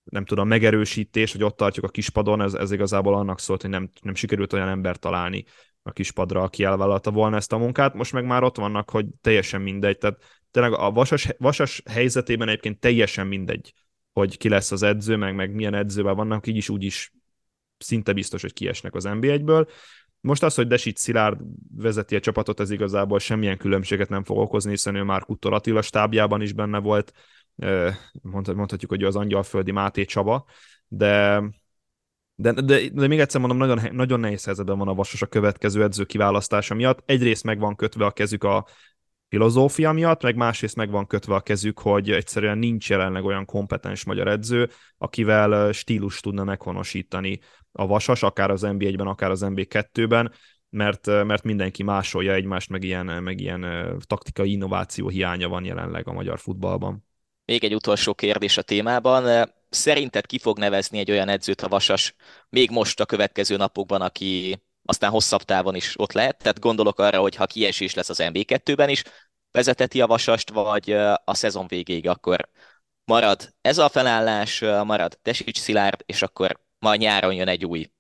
[0.05, 3.91] nem tudom, megerősítés, hogy ott tartjuk a kispadon, ez, ez igazából annak szólt, hogy nem,
[4.03, 5.45] nem sikerült olyan ember találni
[5.87, 7.95] a kispadra, aki elvállalta volna ezt a munkát.
[7.95, 9.99] Most meg már ott vannak, hogy teljesen mindegy.
[9.99, 13.73] Tehát tényleg a vasas, vasas helyzetében egyébként teljesen mindegy,
[14.13, 17.13] hogy ki lesz az edző, meg, meg milyen edzővel vannak, így is úgy is
[17.79, 19.69] szinte biztos, hogy kiesnek az NB1-ből.
[20.21, 21.41] Most az, hogy Desit Szilárd
[21.77, 25.83] vezeti a csapatot, ez igazából semmilyen különbséget nem fog okozni, hiszen ő már Kuttor Attila
[25.83, 27.13] stábjában is benne volt,
[28.33, 30.47] mondhatjuk, hogy az angyalföldi Máté Csaba,
[30.89, 31.43] de
[32.35, 35.83] de, de, de még egyszer mondom, nagyon, nagyon nehéz helyzetben van a Vasas a következő
[35.83, 37.03] edző kiválasztása miatt.
[37.07, 38.67] Egyrészt meg van kötve a kezük a
[39.29, 44.05] filozófia miatt, meg másrészt meg van kötve a kezük, hogy egyszerűen nincs jelenleg olyan kompetens
[44.05, 47.39] magyar edző, akivel stílus tudna meghonosítani
[47.73, 50.33] a Vasas, akár az NB1-ben, akár az NB2-ben,
[50.71, 53.67] mert, mert mindenki másolja egymást, meg ilyen, meg ilyen
[54.07, 57.05] taktikai innováció hiánya van jelenleg a magyar futballban.
[57.45, 59.49] Még egy utolsó kérdés a témában.
[59.75, 62.15] Szerinted ki fog nevezni egy olyan edzőt a Vasas
[62.49, 66.39] még most a következő napokban, aki aztán hosszabb távon is ott lehet?
[66.39, 69.03] Tehát gondolok arra, hogy ha kiesés lesz az NB2-ben is,
[69.51, 70.93] vezeteti a Vasast, vagy
[71.25, 72.49] a szezon végéig akkor
[73.05, 77.91] marad ez a felállás, marad Desics Szilárd, és akkor majd nyáron jön egy új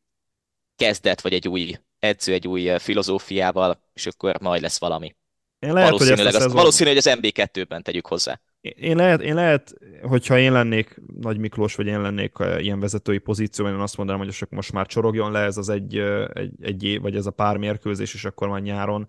[0.77, 5.17] kezdet, vagy egy új edző, egy új filozófiával, és akkor majd lesz valami.
[5.59, 6.57] Én lehet, valószínűleg, hogy ezt szezon...
[6.57, 8.41] valószínű, hogy az MB2-ben tegyük hozzá.
[8.65, 13.75] Én lehet, én lehet, hogyha én lennék Nagy Miklós, vagy én lennék ilyen vezetői pozícióban,
[13.75, 15.99] én azt mondanám, hogy most már csorogjon le ez az egy,
[16.33, 19.09] egy, egy év, vagy ez a pár mérkőzés, és akkor már nyáron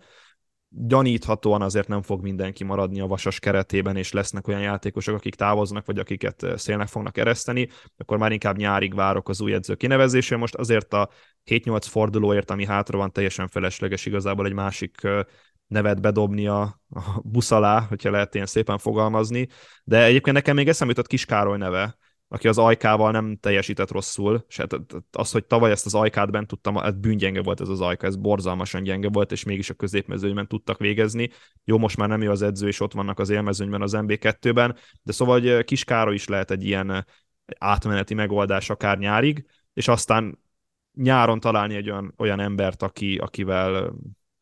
[0.69, 5.85] gyaníthatóan azért nem fog mindenki maradni a vasas keretében, és lesznek olyan játékosok, akik távoznak,
[5.85, 10.39] vagy akiket szélnek fognak ereszteni, akkor már inkább nyárig várok az új edző kinevezésére.
[10.39, 11.09] Most azért a
[11.45, 15.07] 7-8 fordulóért, ami hátra van, teljesen felesleges igazából egy másik
[15.67, 19.47] nevet bedobni a, a busz alá, hogyha lehet ilyen szépen fogalmazni.
[19.83, 21.97] De egyébként nekem még eszembe jutott Kiskároly neve,
[22.27, 24.75] aki az ajkával nem teljesített rosszul, és hát
[25.11, 28.15] az, hogy tavaly ezt az ajkát bent tudtam, ez bűngyenge volt ez az ajka, ez
[28.15, 31.29] borzalmasan gyenge volt, és mégis a középmezőnyben tudtak végezni.
[31.63, 35.11] Jó, most már nem jó az edző, és ott vannak az élmezőnyben az MB2-ben, de
[35.11, 37.05] szóval hogy Kis Károly is lehet egy ilyen
[37.57, 40.39] átmeneti megoldás akár nyárig, és aztán
[40.93, 43.93] nyáron találni egy olyan, olyan embert, aki, akivel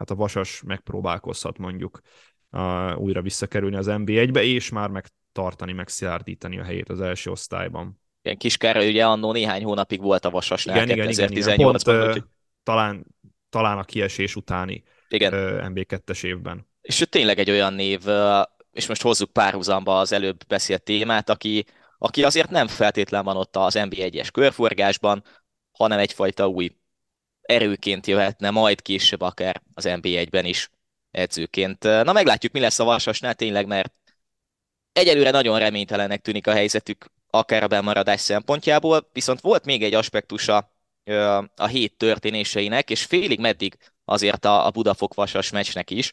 [0.08, 2.02] hát a Vasas megpróbálkozhat mondjuk
[2.52, 8.02] uh, újra visszakerülni az NB1-be, és már megtartani, megszilárdítani a helyét az első osztályban.
[8.22, 11.82] Igen, Kiskára ugye annó néhány hónapig volt a Vasasnál igen, 2018-ban.
[11.84, 12.24] Pont, úgy,
[12.64, 13.06] talán,
[13.50, 15.32] talán a kiesés utáni igen.
[15.74, 16.68] MB2-es évben.
[16.82, 18.02] És ő tényleg egy olyan név,
[18.72, 21.66] és most hozzuk párhuzamba az előbb beszélt témát, aki,
[21.98, 25.24] aki azért nem feltétlen van ott az NB1-es körforgásban,
[25.72, 26.76] hanem egyfajta új
[27.44, 30.70] erőként jöhetne, majd később akár az NB1-ben is
[31.12, 31.84] edzőként.
[31.84, 33.94] Na meglátjuk, mi lesz a Vasasnál tényleg, mert
[34.94, 40.72] egyelőre nagyon reménytelenek tűnik a helyzetük, akár a bemaradás szempontjából, viszont volt még egy aspektusa
[41.56, 46.12] a hét történéseinek, és félig meddig azért a, a Budafok Vasas meccsnek is,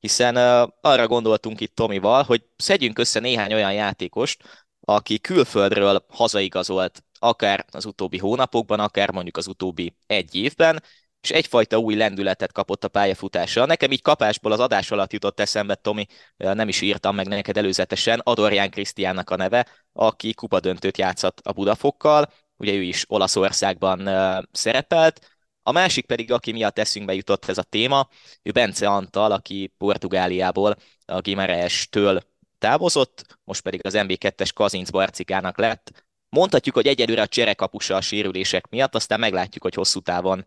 [0.00, 0.36] hiszen
[0.80, 7.84] arra gondoltunk itt Tomival, hogy szedjünk össze néhány olyan játékost, aki külföldről hazaigazolt akár az
[7.84, 10.82] utóbbi hónapokban, akár mondjuk az utóbbi egy évben,
[11.20, 13.66] és egyfajta új lendületet kapott a pályafutása.
[13.66, 16.06] Nekem így kapásból az adás alatt jutott eszembe, Tomi,
[16.36, 22.32] nem is írtam meg neked előzetesen, Adorján Krisztiánnak a neve, aki kupadöntőt játszott a Budafokkal,
[22.56, 24.08] ugye ő is Olaszországban
[24.52, 28.08] szerepelt, a másik pedig, aki miatt eszünkbe jutott ez a téma,
[28.42, 32.22] ő Bence Antal, aki Portugáliából a Gimarees-től
[32.58, 36.09] távozott, most pedig az MB2-es Kazinc Barcikának lett.
[36.30, 40.46] Mondhatjuk, hogy egyelőre a cserekapusa a sérülések miatt, aztán meglátjuk, hogy hosszú távon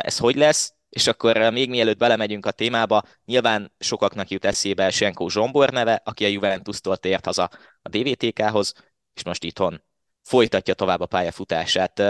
[0.00, 0.74] ez hogy lesz.
[0.88, 6.24] És akkor még mielőtt belemegyünk a témába, nyilván sokaknak jut eszébe Senko Zsombor neve, aki
[6.24, 7.50] a Juventus-tól tért haza
[7.82, 8.72] a DVTK-hoz,
[9.14, 9.82] és most itthon
[10.22, 12.02] folytatja tovább a pályafutását.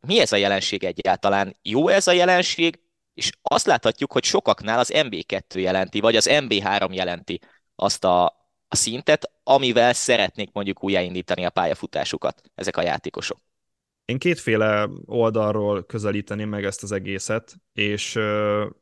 [0.00, 1.56] Mi ez a jelenség egyáltalán?
[1.62, 2.80] Jó ez a jelenség?
[3.14, 7.40] És azt láthatjuk, hogy sokaknál az MB2 jelenti, vagy az MB3 jelenti
[7.74, 8.39] azt a,
[8.72, 13.38] a szintet, amivel szeretnék mondjuk újjáindítani a pályafutásukat ezek a játékosok.
[14.04, 18.18] Én kétféle oldalról közelíteném meg ezt az egészet, és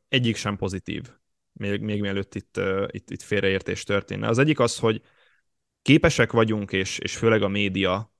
[0.08, 1.12] egyik sem pozitív,
[1.52, 4.28] még, még mielőtt itt, itt, itt félreértés történne.
[4.28, 5.02] Az egyik az, hogy
[5.82, 8.12] képesek vagyunk, és, és főleg a média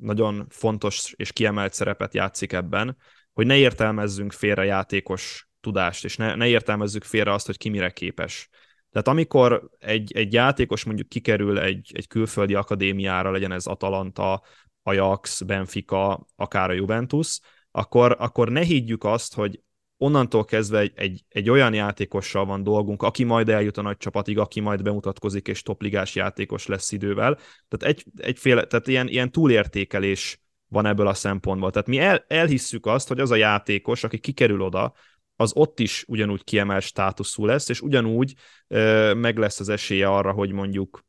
[0.00, 2.96] nagyon fontos és kiemelt szerepet játszik ebben,
[3.32, 7.90] hogy ne értelmezzünk félre játékos tudást, és ne, ne értelmezzük félre azt, hogy ki mire
[7.90, 8.48] képes.
[8.90, 14.42] Tehát amikor egy, egy játékos mondjuk kikerül egy, egy külföldi akadémiára, legyen ez Atalanta,
[14.82, 19.60] Ajax, Benfica, akár a Juventus, akkor, akkor ne higgyük azt, hogy
[19.96, 24.38] onnantól kezdve egy, egy, egy olyan játékossal van dolgunk, aki majd eljut a nagy csapatig,
[24.38, 27.38] aki majd bemutatkozik, és topligás játékos lesz idővel.
[27.68, 31.70] Tehát, egy, egyféle, tehát ilyen, ilyen túlértékelés van ebből a szempontból.
[31.70, 34.92] Tehát mi el, elhisszük azt, hogy az a játékos, aki kikerül oda,
[35.40, 38.34] az ott is ugyanúgy kiemelt státuszú lesz, és ugyanúgy
[38.68, 41.04] ö, meg lesz az esélye arra, hogy mondjuk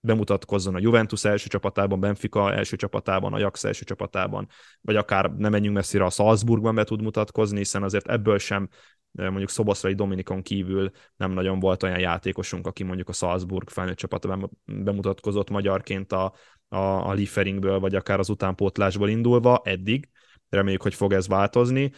[0.00, 4.48] bemutatkozzon a Juventus első csapatában, Benfica első csapatában, Ajax első csapatában,
[4.80, 8.68] vagy akár nem menjünk messzire a Salzburgban be tud mutatkozni, hiszen azért ebből sem
[9.10, 14.50] mondjuk Szoboszlai Dominikon kívül nem nagyon volt olyan játékosunk, aki mondjuk a Salzburg felnőtt csapatban
[14.64, 16.34] bemutatkozott magyarként a,
[16.68, 16.76] a,
[17.08, 20.08] a Lieferingből, vagy akár az utánpótlásból indulva eddig.
[20.48, 21.92] Reméljük, hogy fog ez változni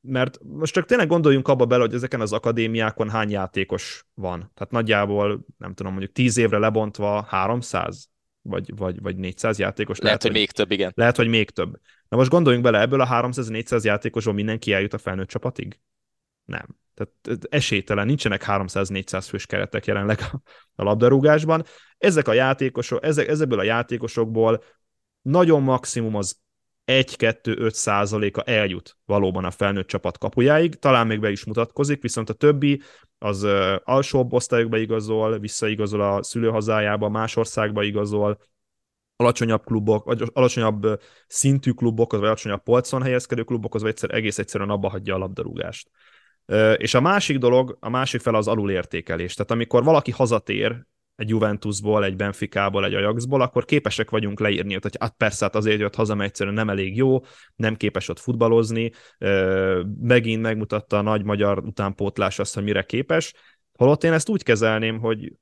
[0.00, 4.38] mert most csak tényleg gondoljunk abba bele, hogy ezeken az akadémiákon hány játékos van.
[4.54, 8.08] Tehát nagyjából, nem tudom, mondjuk 10 évre lebontva 300
[8.42, 9.98] vagy, vagy, vagy 400 játékos.
[9.98, 10.92] Lehet, lehet hogy, hogy még több, igen.
[10.94, 11.80] Lehet, hogy még több.
[12.08, 15.80] Na most gondoljunk bele, ebből a 300-400 játékosból mindenki eljut a felnőtt csapatig?
[16.44, 16.66] Nem.
[16.94, 20.42] Tehát esélytelen, nincsenek 300-400 fős keretek jelenleg a,
[20.74, 21.64] a labdarúgásban.
[21.98, 24.62] Ezek a játékosok, ezek, ezekből a játékosokból
[25.22, 26.42] nagyon maximum az
[26.86, 32.32] 1-2-5 százaléka eljut valóban a felnőtt csapat kapujáig, talán még be is mutatkozik, viszont a
[32.34, 32.82] többi
[33.18, 33.46] az
[33.84, 38.38] alsóbb osztályokba igazol, visszaigazol a szülőhazájába, más országba igazol,
[39.16, 44.70] alacsonyabb klubok, vagy alacsonyabb szintű klubok, vagy alacsonyabb polcon helyezkedő klubok, vagy egyszer, egész egyszerűen
[44.70, 45.90] abba hagyja a labdarúgást.
[46.76, 49.34] És a másik dolog, a másik fel az alulértékelés.
[49.34, 54.96] Tehát amikor valaki hazatér egy Juventusból, egy Benficából, egy Ajaxból, akkor képesek vagyunk leírni, hogy
[55.00, 57.20] hát persze, hát azért jött haza, mert egyszerűen nem elég jó,
[57.56, 58.90] nem képes ott futballozni,
[60.00, 63.32] megint megmutatta a nagy magyar utánpótlás azt, hogy mire képes,
[63.72, 65.32] holott én ezt úgy kezelném, hogy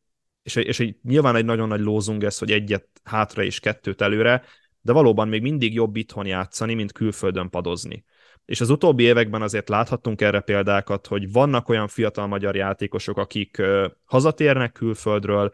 [0.43, 4.43] és, és egy, nyilván egy nagyon nagy lózung ez, hogy egyet hátra és kettőt előre,
[4.81, 8.05] de valóban még mindig jobb itthon játszani, mint külföldön padozni.
[8.45, 13.63] És az utóbbi években azért láthattunk erre példákat, hogy vannak olyan fiatal magyar játékosok, akik
[14.05, 15.53] hazatérnek külföldről,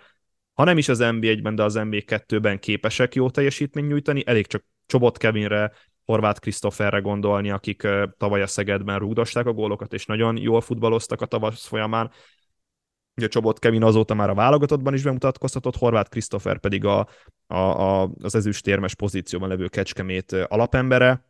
[0.59, 5.18] ha nem is az NB1-ben, de az NB2-ben képesek jó teljesítményt nyújtani, elég csak Csobot
[5.18, 5.72] Kevinre,
[6.05, 11.27] Horváth Krisztoferre gondolni, akik tavaly a Szegedben rúgdosták a gólokat, és nagyon jól futballoztak a
[11.27, 12.11] tavasz folyamán.
[13.16, 17.09] Ugye Csobot Kevin azóta már a válogatottban is bemutatkoztatott, Horváth Krisztofer pedig a,
[17.46, 21.27] a, a, az ezüstérmes pozícióban levő Kecskemét alapembere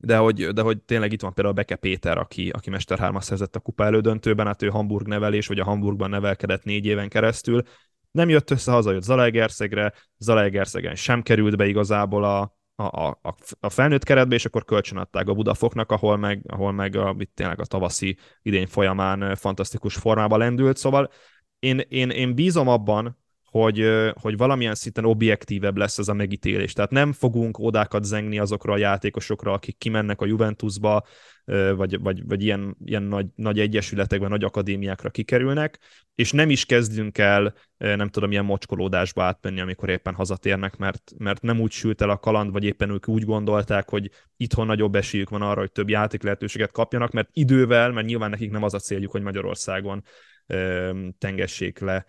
[0.00, 3.56] de hogy, de hogy tényleg itt van például Beke Péter, aki, aki Mester 3 szerzett
[3.56, 7.62] a kupa elődöntőben, hát ő Hamburg nevelés, vagy a Hamburgban nevelkedett négy éven keresztül.
[8.10, 14.04] Nem jött össze, hazajött Zalaegerszegre, Zalaegerszegen sem került be igazából a, a, a, a felnőtt
[14.04, 18.16] keretbe, és akkor kölcsönadták a Budafoknak, ahol meg, ahol meg a, itt tényleg a tavaszi
[18.42, 21.10] idény folyamán fantasztikus formába lendült, szóval
[21.58, 23.18] én, én, én bízom abban,
[23.50, 23.88] hogy,
[24.20, 26.72] hogy valamilyen szinten objektívebb lesz ez a megítélés.
[26.72, 31.04] Tehát nem fogunk odákat zengni azokra a játékosokra, akik kimennek a Juventusba,
[31.76, 35.78] vagy, vagy, vagy ilyen, ilyen nagy, nagy egyesületekben, nagy akadémiákra kikerülnek,
[36.14, 41.42] és nem is kezdünk el, nem tudom, ilyen mocskolódásba átmenni, amikor éppen hazatérnek, mert, mert
[41.42, 45.30] nem úgy sült el a kaland, vagy éppen ők úgy gondolták, hogy itthon nagyobb esélyük
[45.30, 48.78] van arra, hogy több játék lehetőséget kapjanak, mert idővel, mert nyilván nekik nem az a
[48.78, 50.02] céljuk, hogy Magyarországon
[51.18, 52.06] tengessék le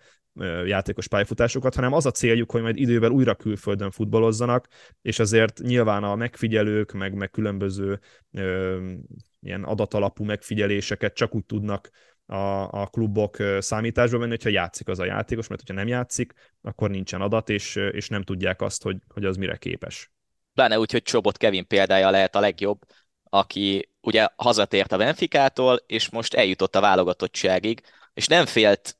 [0.64, 4.66] játékos pályafutásokat, hanem az a céljuk, hogy majd idővel újra külföldön futballozzanak,
[5.02, 8.00] és azért nyilván a megfigyelők, meg, meg különböző
[8.32, 8.78] ö,
[9.40, 11.90] ilyen adatalapú megfigyeléseket csak úgy tudnak
[12.26, 16.90] a, a klubok számításba venni, hogyha játszik az a játékos, mert hogyha nem játszik, akkor
[16.90, 20.10] nincsen adat, és, és nem tudják azt, hogy, hogy az mire képes.
[20.54, 22.78] Pláne úgy, hogy Csobot Kevin példája lehet a legjobb,
[23.22, 27.80] aki ugye hazatért a Benficától, és most eljutott a válogatottságig,
[28.14, 28.96] és nem félt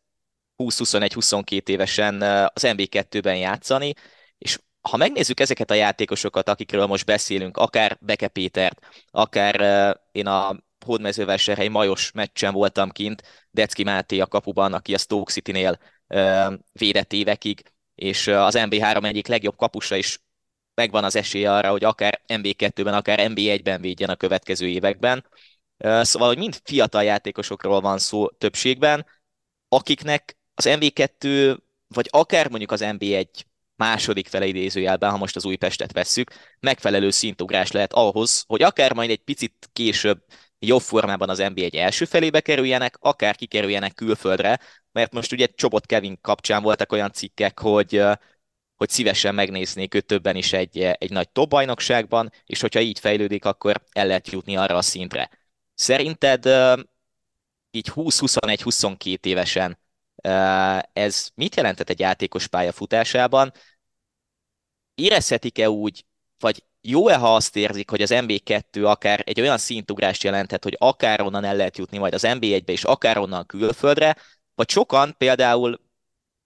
[0.58, 3.94] 20-21-22 évesen az MB2-ben játszani,
[4.38, 9.60] és ha megnézzük ezeket a játékosokat, akikről most beszélünk, akár Beke Pétert, akár
[10.12, 15.78] én a Hódmezővásárhely Majos meccsen voltam kint, Decki Máté a kapuban, aki a Stoke City-nél
[16.72, 17.62] védett évekig,
[17.94, 20.20] és az MB3 egyik legjobb kapusa is
[20.74, 25.26] megvan az esélye arra, hogy akár MB2-ben, akár MB1-ben védjen a következő években.
[25.78, 29.06] Szóval, hogy mind fiatal játékosokról van szó többségben,
[29.68, 31.56] akiknek az MB2,
[31.88, 33.26] vagy akár mondjuk az MB1
[33.76, 39.10] második fele idézőjelben, ha most az Újpestet vesszük, megfelelő szintugrás lehet ahhoz, hogy akár majd
[39.10, 40.24] egy picit később
[40.58, 44.60] jobb formában az NBA1 első felébe kerüljenek, akár kikerüljenek külföldre,
[44.92, 48.02] mert most ugye Csobot Kevin kapcsán voltak olyan cikkek, hogy,
[48.76, 53.44] hogy szívesen megnéznék őt többen is egy, egy nagy top bajnokságban, és hogyha így fejlődik,
[53.44, 55.30] akkor el lehet jutni arra a szintre.
[55.74, 56.46] Szerinted
[57.70, 59.78] így 20-21-22 évesen
[60.92, 63.52] ez mit jelentett egy játékos pályafutásában?
[64.94, 66.04] Érezhetik-e úgy,
[66.38, 71.20] vagy jó-e, ha azt érzik, hogy az MB2 akár egy olyan szintugrást jelenthet, hogy akár
[71.20, 74.16] onnan el lehet jutni majd az MB1-be, és akár onnan külföldre,
[74.54, 75.80] vagy sokan például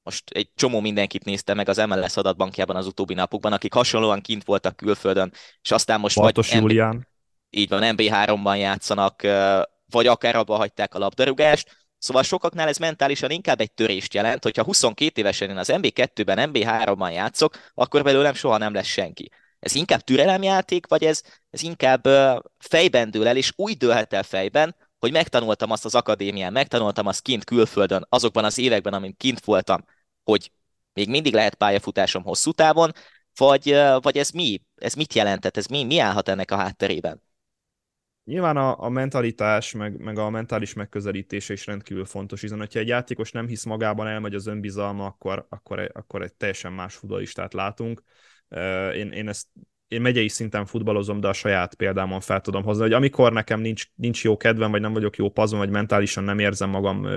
[0.03, 4.45] most egy csomó mindenkit nézte meg az MLS adatbankjában az utóbbi napokban, akik hasonlóan kint
[4.45, 6.95] voltak külföldön, és aztán most Bartos vagy Julián.
[6.95, 7.05] MB,
[7.51, 9.23] így van, MB3-ban játszanak,
[9.91, 14.65] vagy akár abba hagyták a labdarúgást, Szóval sokaknál ez mentálisan inkább egy törést jelent, hogyha
[14.65, 19.31] 22 évesen én az MB2-ben, MB3-ban játszok, akkor belőlem soha nem lesz senki.
[19.59, 22.09] Ez inkább türelemjáték, vagy ez, ez inkább
[22.59, 27.23] fejben dől el, és úgy dőlhet el fejben, hogy megtanultam azt az akadémián, megtanultam azt
[27.23, 29.85] kint külföldön, azokban az években, amin kint voltam,
[30.25, 30.53] hogy
[30.93, 32.93] még mindig lehet pályafutásom hosszú távon,
[33.37, 34.63] vagy, vagy ez mi?
[34.77, 35.57] Ez mit jelentett?
[35.57, 37.26] Ez mi, mi állhat ennek a hátterében?
[38.27, 42.89] Nyilván a, a mentalitás, meg, meg a mentális megközelítése is rendkívül fontos, hiszen ha egy
[42.89, 48.03] játékos nem hisz magában, elmegy az önbizalma, akkor, akkor, akkor egy teljesen más futbolistát látunk.
[48.95, 49.47] Én, én ezt
[49.89, 53.85] én megyei szinten futballozom, de a saját példámon fel tudom hozni, hogy amikor nekem nincs,
[53.95, 57.09] nincs jó kedvem, vagy nem vagyok jó pazon, vagy mentálisan nem érzem magam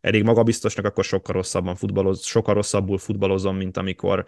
[0.00, 4.26] elég magabiztosnak, akkor sokkal rosszabban futballoz, sokkal rosszabbul futballozom, mint amikor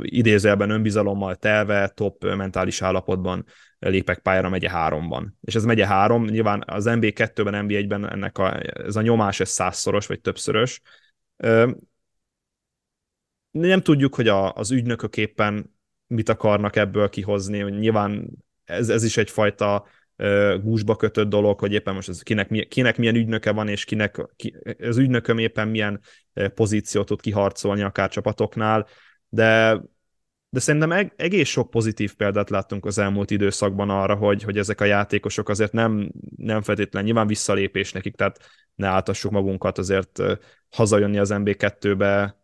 [0.00, 3.44] idézőjelben önbizalommal telve, top mentális állapotban
[3.78, 5.38] lépek pályára megye háromban.
[5.40, 10.06] És ez megye három, nyilván az MB2-ben, MB1-ben ennek a, ez a nyomás ez százszoros,
[10.06, 10.80] vagy többszörös.
[13.50, 15.76] Nem tudjuk, hogy a, az ügynökök éppen
[16.08, 17.62] mit akarnak ebből kihozni.
[17.62, 18.28] Nyilván
[18.64, 19.86] ez, ez is egyfajta
[20.62, 24.56] gúzsba kötött dolog, hogy éppen most ez kinek, kinek milyen ügynöke van, és kinek ki,
[24.80, 26.00] az ügynököm éppen milyen
[26.54, 28.86] pozíciót tud kiharcolni akár csapatoknál,
[29.28, 29.80] de
[30.50, 34.84] de szerintem egész sok pozitív példát láttunk az elmúlt időszakban arra, hogy, hogy ezek a
[34.84, 38.38] játékosok azért nem, nem feltétlenül nyilván visszalépés nekik, tehát
[38.74, 40.22] ne áltassuk magunkat azért
[40.70, 42.37] hazajönni az MB2-be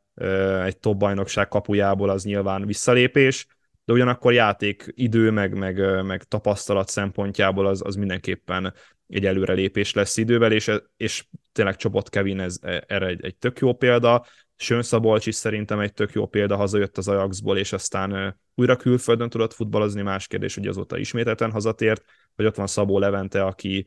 [0.65, 3.47] egy top bajnokság kapujából az nyilván visszalépés,
[3.85, 8.75] de ugyanakkor játék idő, meg, meg, meg tapasztalat szempontjából az, az mindenképpen
[9.09, 13.73] egy előrelépés lesz idővel, és, és tényleg Csobot Kevin ez, erre egy, egy tök jó
[13.73, 14.25] példa,
[14.57, 19.29] Sön Szabolcs is szerintem egy tök jó példa, hazajött az Ajaxból, és aztán újra külföldön
[19.29, 22.05] tudott futballozni, más kérdés, hogy azóta ismételten hazatért,
[22.37, 23.87] vagy ott van Szabó Levente, aki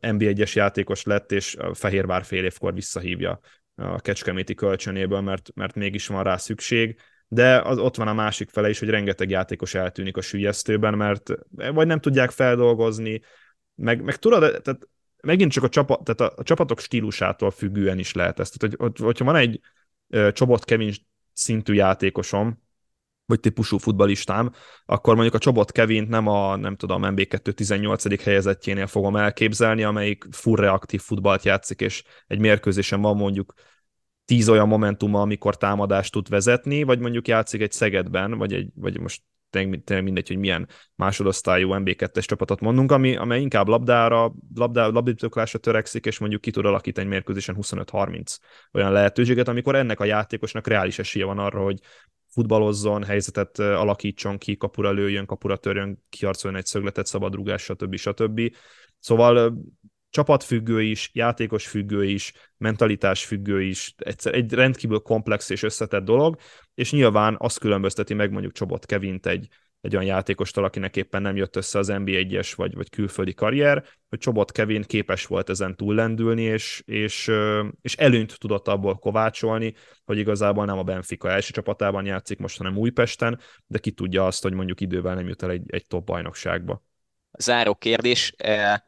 [0.00, 3.40] NB1-es játékos lett, és a Fehérvár fél évkor visszahívja
[3.78, 7.00] a Kecskeméti kölcsönéből, mert, mert mégis van rá szükség.
[7.28, 11.30] de az, ott van a másik fele is, hogy rengeteg játékos eltűnik a sülyeztőben, mert
[11.50, 13.20] vagy nem tudják feldolgozni,
[13.74, 14.88] meg, meg tudod, tehát
[15.22, 18.58] megint csak a, csapat, tehát a, a csapatok stílusától függően is lehet ezt.
[18.58, 19.60] Tehát, hogy, hogyha van egy
[20.32, 20.94] Csobot Kevin
[21.32, 22.62] szintű játékosom,
[23.28, 24.52] vagy típusú futbalistám,
[24.86, 28.22] akkor mondjuk a Csobot Kevint nem a, nem tudom, MB2 18.
[28.22, 33.52] helyezettjénél fogom elképzelni, amelyik full reaktív futballt játszik, és egy mérkőzésen van mondjuk
[34.24, 39.00] tíz olyan momentuma, amikor támadást tud vezetni, vagy mondjuk játszik egy Szegedben, vagy, egy, vagy
[39.00, 45.58] most tényleg mindegy, hogy milyen másodosztályú MB2-es csapatot mondunk, ami, amely inkább labdára, labdá, labdítoklásra
[45.58, 48.36] törekszik, és mondjuk ki tud alakítani egy mérkőzésen 25-30
[48.72, 51.78] olyan lehetőséget, amikor ennek a játékosnak reális esélye van arra, hogy
[52.38, 57.96] futballozzon, helyzetet alakítson ki, kapura lőjön, kapura törjön, kiharcoljon egy szögletet, szabadrugás, stb.
[57.96, 58.40] stb.
[58.98, 59.58] Szóval
[60.10, 66.36] csapatfüggő is, játékos függő is, mentalitás függő is, egyszer, egy rendkívül komplex és összetett dolog,
[66.74, 69.48] és nyilván azt különbözteti meg mondjuk Csobot Kevint egy,
[69.80, 74.18] egy olyan játékostól, akinek éppen nem jött össze az NBA-1-es vagy, vagy külföldi karrier, hogy
[74.18, 77.30] Csobot Kevin képes volt ezen túllendülni, és, és,
[77.80, 79.74] és előnyt tudott abból kovácsolni,
[80.04, 84.42] hogy igazából nem a Benfica első csapatában játszik most, hanem Újpesten, de ki tudja azt,
[84.42, 86.82] hogy mondjuk idővel nem jut el egy, egy top bajnokságba.
[87.38, 88.84] Záró kérdés, e,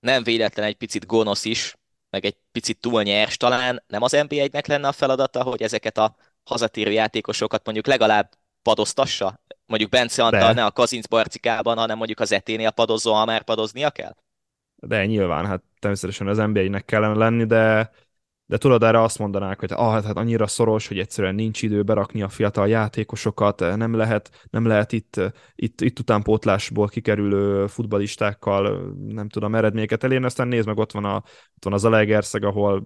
[0.00, 1.76] nem véletlen egy picit gonosz is,
[2.10, 6.16] meg egy picit túl nyers talán, nem az NBA-nek lenne a feladata, hogy ezeket a
[6.44, 8.30] hazatérő játékosokat mondjuk legalább
[8.62, 9.40] padoztassa?
[9.66, 10.52] Mondjuk Bence Antal De.
[10.52, 14.14] ne a Kazinc barcikában, hanem mondjuk az eténél padozó, ha már padoznia kell?
[14.76, 17.90] De nyilván, hát természetesen az NBA-nek kellene lenni, de
[18.52, 22.22] de tudod, erre azt mondanák, hogy ah, hát, annyira szoros, hogy egyszerűen nincs idő berakni
[22.22, 25.20] a fiatal játékosokat, nem lehet, nem lehet itt,
[25.54, 31.16] itt, itt utánpótlásból kikerülő futbalistákkal, nem tudom, eredményeket elérni, aztán nézd meg, ott van, a,
[31.54, 32.84] ott van az Alegerszeg, ahol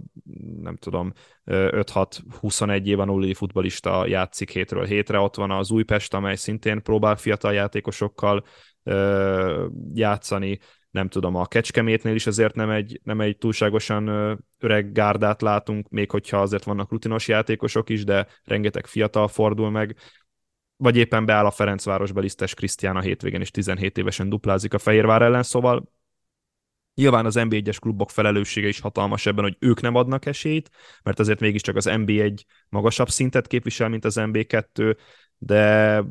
[0.60, 1.12] nem tudom,
[1.46, 7.52] 5-6-21 éven úli futbalista játszik hétről hétre, ott van az Újpest, amely szintén próbál fiatal
[7.52, 8.44] játékosokkal
[9.94, 10.58] játszani,
[10.96, 14.08] nem tudom, a Kecskemétnél is azért nem egy, nem egy túlságosan
[14.58, 19.96] öreg gárdát látunk, még hogyha azért vannak rutinos játékosok is, de rengeteg fiatal fordul meg,
[20.76, 25.22] vagy éppen beáll a Ferencvárosba Lisztes Krisztián a hétvégén, és 17 évesen duplázik a Fehérvár
[25.22, 25.94] ellen, szóval
[26.94, 30.70] Nyilván az NB1-es klubok felelőssége is hatalmas ebben, hogy ők nem adnak esélyt,
[31.02, 32.38] mert azért mégiscsak az NB1
[32.68, 34.96] magasabb szintet képvisel, mint az NB2,
[35.38, 36.02] de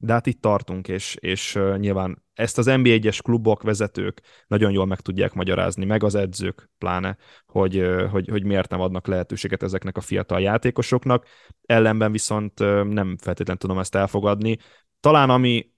[0.00, 5.00] de hát itt tartunk, és, és nyilván ezt az NBA-es klubok, vezetők nagyon jól meg
[5.00, 7.16] tudják magyarázni, meg az edzők pláne,
[7.46, 11.26] hogy, hogy, hogy miért nem adnak lehetőséget ezeknek a fiatal játékosoknak.
[11.66, 14.58] Ellenben viszont nem feltétlenül tudom ezt elfogadni.
[15.00, 15.72] Talán ami,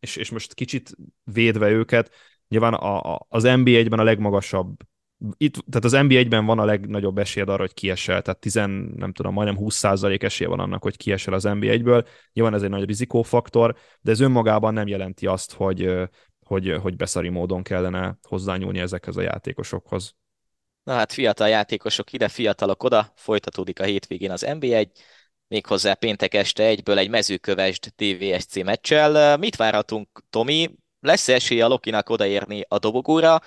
[0.00, 2.10] és, és most kicsit védve őket,
[2.48, 4.76] nyilván a, a, az NBA-ben a legmagasabb
[5.36, 9.32] itt, tehát az NBA-ben van a legnagyobb esélyed arra, hogy kiesel, tehát 10, nem tudom,
[9.32, 12.06] majdnem 20% esélye van annak, hogy kiesel az NBA-ből.
[12.32, 15.92] Nyilván ez egy nagy rizikófaktor, de ez önmagában nem jelenti azt, hogy,
[16.46, 20.14] hogy, hogy beszari módon kellene hozzányúlni ezekhez a játékosokhoz.
[20.82, 24.86] Na hát fiatal játékosok ide, fiatalok oda, folytatódik a hétvégén az NBA-1,
[25.48, 29.36] méghozzá péntek este egyből egy mezőkövesd TVSC meccsel.
[29.36, 30.70] Mit várhatunk, Tomi?
[31.00, 33.40] Lesz esély a Lokinak odaérni a dobogóra,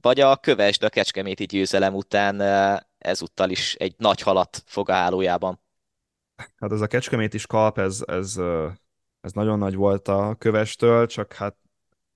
[0.00, 2.40] vagy a kövesd a kecskeméti győzelem után
[2.98, 5.60] ezúttal is egy nagy halat fog a hálójában.
[6.56, 8.36] Hát ez a kecskemét is kalp, ez, ez,
[9.20, 11.56] ez nagyon nagy volt a kövestől, csak hát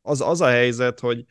[0.02, 1.24] az, az a helyzet, hogy,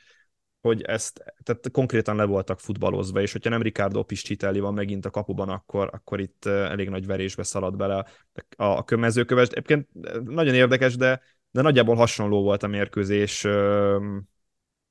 [0.62, 5.10] hogy ezt, tehát konkrétan le voltak futballozva, és hogyha nem Ricardo Piscitelli van megint a
[5.10, 8.06] kapuban, akkor, akkor itt elég nagy verésbe szalad bele
[8.58, 9.52] a, a mezőkövest.
[9.52, 9.88] Egyébként
[10.24, 11.22] nagyon érdekes, de,
[11.52, 13.48] de nagyjából hasonló volt a mérkőzés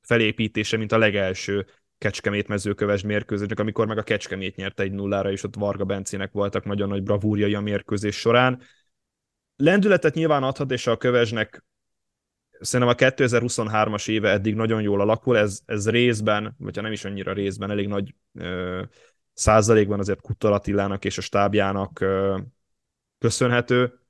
[0.09, 1.67] felépítése, mint a legelső
[1.99, 6.65] Kecskemét mezőköves mérkőzésnek, amikor meg a Kecskemét nyerte egy nullára, és ott Varga Bencének voltak
[6.65, 8.61] nagyon nagy bravúrjai a mérkőzés során.
[9.57, 11.65] Lendületet nyilván adhat, és a kövesnek
[12.61, 17.05] szerintem a 2023-as éve eddig nagyon jól alakul, ez, ez részben, vagy ha nem is
[17.05, 18.83] annyira részben, elég nagy ö,
[19.33, 22.39] százalékban azért Kutor Attilának és a stábjának ö,
[23.19, 24.01] köszönhető,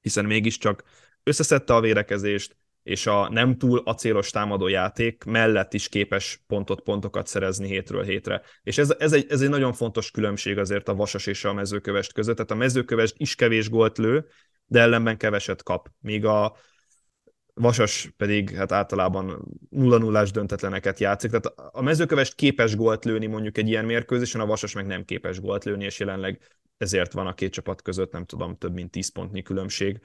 [0.00, 0.84] hiszen mégiscsak
[1.22, 7.26] összeszedte a vérekezést, és a nem túl acélos támadó játék mellett is képes pontot, pontokat
[7.26, 8.42] szerezni hétről hétre.
[8.62, 12.12] És ez, ez, egy, ez egy nagyon fontos különbség azért a vasas és a mezőkövest
[12.12, 12.34] között.
[12.36, 14.26] Tehát a mezőkövest is kevés gólt lő,
[14.66, 15.88] de ellenben keveset kap.
[16.00, 16.56] Míg a
[17.54, 21.30] vasas pedig hát általában 0 0 döntetleneket játszik.
[21.30, 25.40] Tehát a mezőkövest képes gólt lőni mondjuk egy ilyen mérkőzésen, a vasas meg nem képes
[25.40, 26.40] gólt lőni, és jelenleg
[26.76, 30.00] ezért van a két csapat között, nem tudom, több mint 10 pontnyi különbség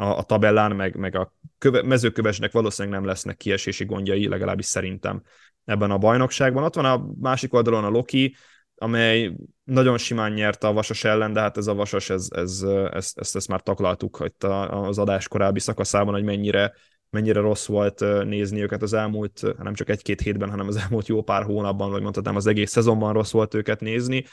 [0.00, 5.22] a, a tabellán, meg, meg a köve, mezőkövesnek valószínűleg nem lesznek kiesési gondjai, legalábbis szerintem
[5.64, 6.64] ebben a bajnokságban.
[6.64, 8.36] Ott van a másik oldalon a Loki,
[8.74, 9.32] amely
[9.64, 13.36] nagyon simán nyerte a Vasas ellen, de hát ez a Vasas, ez, ez, ezt, ezt,
[13.36, 14.32] ezt már taklaltuk hogy
[14.70, 16.74] az adás korábbi szakaszában, hogy mennyire,
[17.10, 21.22] mennyire rossz volt nézni őket az elmúlt, nem csak egy-két hétben, hanem az elmúlt jó
[21.22, 24.24] pár hónapban, vagy mondhatnám az egész szezonban rossz volt őket nézni.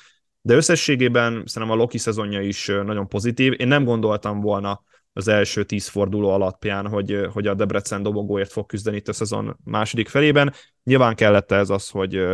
[0.41, 3.53] De összességében szerintem a Loki szezonja is nagyon pozitív.
[3.57, 4.83] Én nem gondoltam volna
[5.17, 9.57] az első tíz forduló alapján, hogy, hogy a Debrecen dobogóért fog küzdeni itt a szezon
[9.63, 10.53] második felében.
[10.83, 12.27] Nyilván kellett ez az, hogy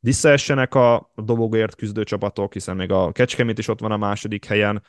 [0.00, 4.82] visszaessenek a dobogóért küzdő csapatok, hiszen még a Kecskemét is ott van a második helyen,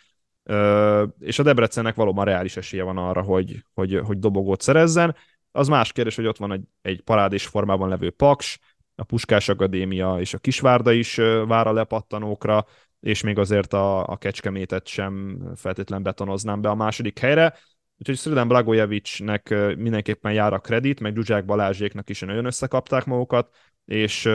[1.20, 5.16] és a Debrecennek valóban reális esélye van arra, hogy, hogy, hogy dobogót szerezzen.
[5.52, 8.60] Az más kérdés, hogy ott van egy, egy parádés formában levő Paks,
[8.96, 11.16] a Puskás Akadémia és a Kisvárda is
[11.48, 12.66] vár a lepattanókra,
[13.00, 17.58] és még azért a, a Kecskemétet sem feltétlen betonoznám be a második helyre.
[17.98, 24.26] Úgyhogy Szriden Blagojevicsnek mindenképpen jár a kredit, meg Zsuzsák Balázséknak is nagyon összekapták magukat, és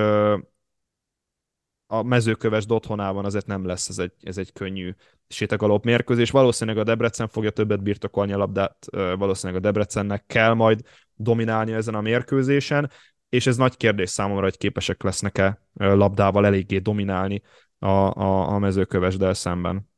[1.87, 4.95] a mezőköves otthonában azért nem lesz ez egy, ez egy könnyű
[5.29, 6.31] sétagalop mérkőzés.
[6.31, 10.81] Valószínűleg a Debrecen fogja többet birtokolni a labdát, valószínűleg a Debrecennek kell majd
[11.15, 12.91] dominálni ezen a mérkőzésen,
[13.29, 17.43] és ez nagy kérdés számomra, hogy képesek lesznek-e labdával eléggé dominálni
[17.85, 19.91] a, a, a mezőkövesdel szemben.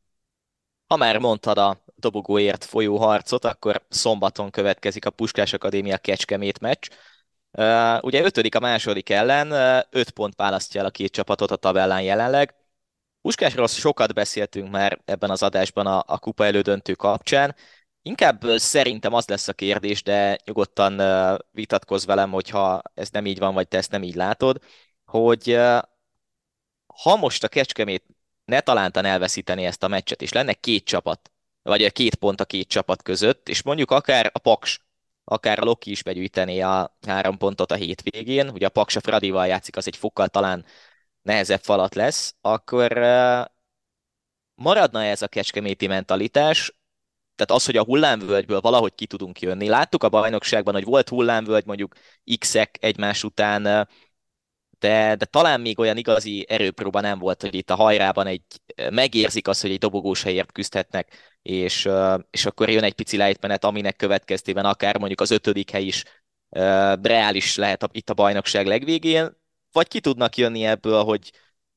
[0.86, 6.88] Ha már mondtad a dobogóért folyó harcot, akkor szombaton következik a Puskás Akadémia Kecskemét meccs.
[8.00, 9.50] Ugye ötödik a második ellen,
[9.90, 12.54] öt pont választja el a két csapatot a tabellán jelenleg.
[13.20, 17.54] Puskásról sokat beszéltünk már ebben az adásban a, a kupa elődöntő kapcsán.
[18.02, 23.38] Inkább szerintem az lesz a kérdés, de nyugodtan uh, vitatkozz velem, hogyha ez nem így
[23.38, 24.58] van, vagy te ezt nem így látod,
[25.04, 25.58] hogy
[27.02, 28.04] ha most a Kecskemét
[28.44, 31.30] ne talántan elveszíteni ezt a meccset, és lenne két csapat,
[31.62, 34.80] vagy két pont a két csapat között, és mondjuk akár a Paks
[35.28, 39.76] akár a Loki is begyűjteni a három pontot a hétvégén, ugye a Paksa Fradival játszik,
[39.76, 40.64] az egy fokkal talán
[41.22, 42.92] nehezebb falat lesz, akkor
[44.54, 46.74] maradna ez a kecskeméti mentalitás,
[47.34, 49.68] tehát az, hogy a hullámvölgyből valahogy ki tudunk jönni.
[49.68, 51.94] Láttuk a bajnokságban, hogy volt hullámvölgy, mondjuk
[52.38, 53.88] X-ek egymás után
[54.86, 58.42] de, de talán még olyan igazi erőpróba nem volt, hogy itt a hajrában egy,
[58.90, 61.88] megérzik azt, hogy egy dobogós helyért küzdhetnek, és,
[62.30, 66.04] és akkor jön egy pici lejtmenet, aminek következtében akár mondjuk az ötödik hely is
[67.02, 69.36] reális lehet a, itt a bajnokság legvégén,
[69.72, 71.32] vagy ki tudnak jönni ebből, hogy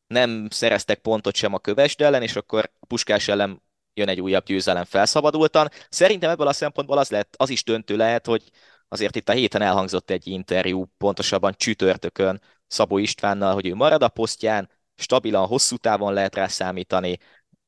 [0.07, 3.61] nem szereztek pontot sem a kövesd ellen, és akkor a puskás ellen
[3.93, 5.69] jön egy újabb győzelem felszabadultan.
[5.89, 8.43] Szerintem ebből a szempontból az, lehet, az is döntő lehet, hogy
[8.89, 14.09] azért itt a héten elhangzott egy interjú, pontosabban csütörtökön Szabó Istvánnal, hogy ő marad a
[14.09, 17.17] posztján, stabilan, hosszú távon lehet rá számítani,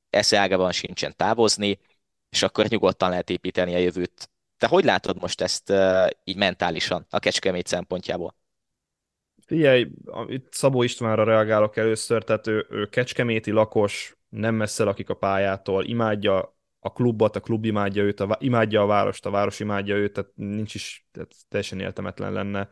[0.09, 1.79] eszeágában sincsen távozni,
[2.29, 4.29] és akkor nyugodtan lehet építeni a jövőt.
[4.57, 5.73] Te hogy látod most ezt
[6.23, 8.35] így mentálisan a Kecskemét szempontjából?
[9.45, 9.87] Figyelj,
[10.27, 15.85] itt Szabó Istvánra reagálok először, tehát ő, ő kecskeméti lakos, nem messze lakik a pályától,
[15.85, 20.13] imádja a klubot, a klub imádja őt, a, imádja a várost, a város imádja őt,
[20.13, 22.69] tehát nincs is, tehát teljesen értemetlen lenne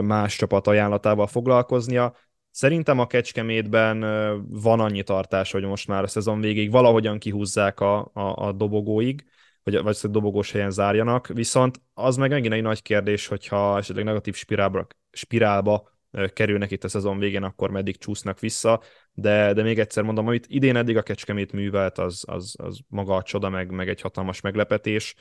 [0.00, 2.14] más csapat ajánlatával foglalkoznia.
[2.50, 4.00] Szerintem a Kecskemétben
[4.48, 9.24] van annyi tartás, hogy most már a szezon végig valahogyan kihúzzák a, a, a dobogóig,
[9.62, 14.04] vagy, vagy a dobogós helyen zárjanak, viszont az meg megint egy nagy kérdés, hogyha esetleg
[14.04, 15.88] negatív spirálba, spirálba
[16.32, 18.82] kerülnek itt a szezon végén, akkor meddig csúsznak vissza,
[19.18, 23.14] de, de még egyszer mondom, amit idén eddig a Kecskemét művelt, az, az, az maga
[23.14, 25.14] a csoda, meg, meg egy hatalmas meglepetés,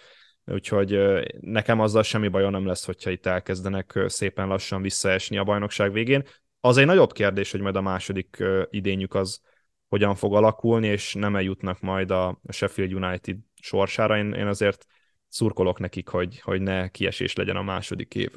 [0.45, 0.99] úgyhogy
[1.39, 6.23] nekem azzal semmi bajom nem lesz, hogyha itt elkezdenek szépen lassan visszaesni a bajnokság végén.
[6.59, 9.41] Az egy nagyobb kérdés, hogy majd a második idényük az
[9.87, 14.17] hogyan fog alakulni, és nem eljutnak majd a Sheffield United sorsára.
[14.17, 14.85] Én, én azért
[15.27, 18.31] szurkolok nekik, hogy, hogy ne kiesés legyen a második év.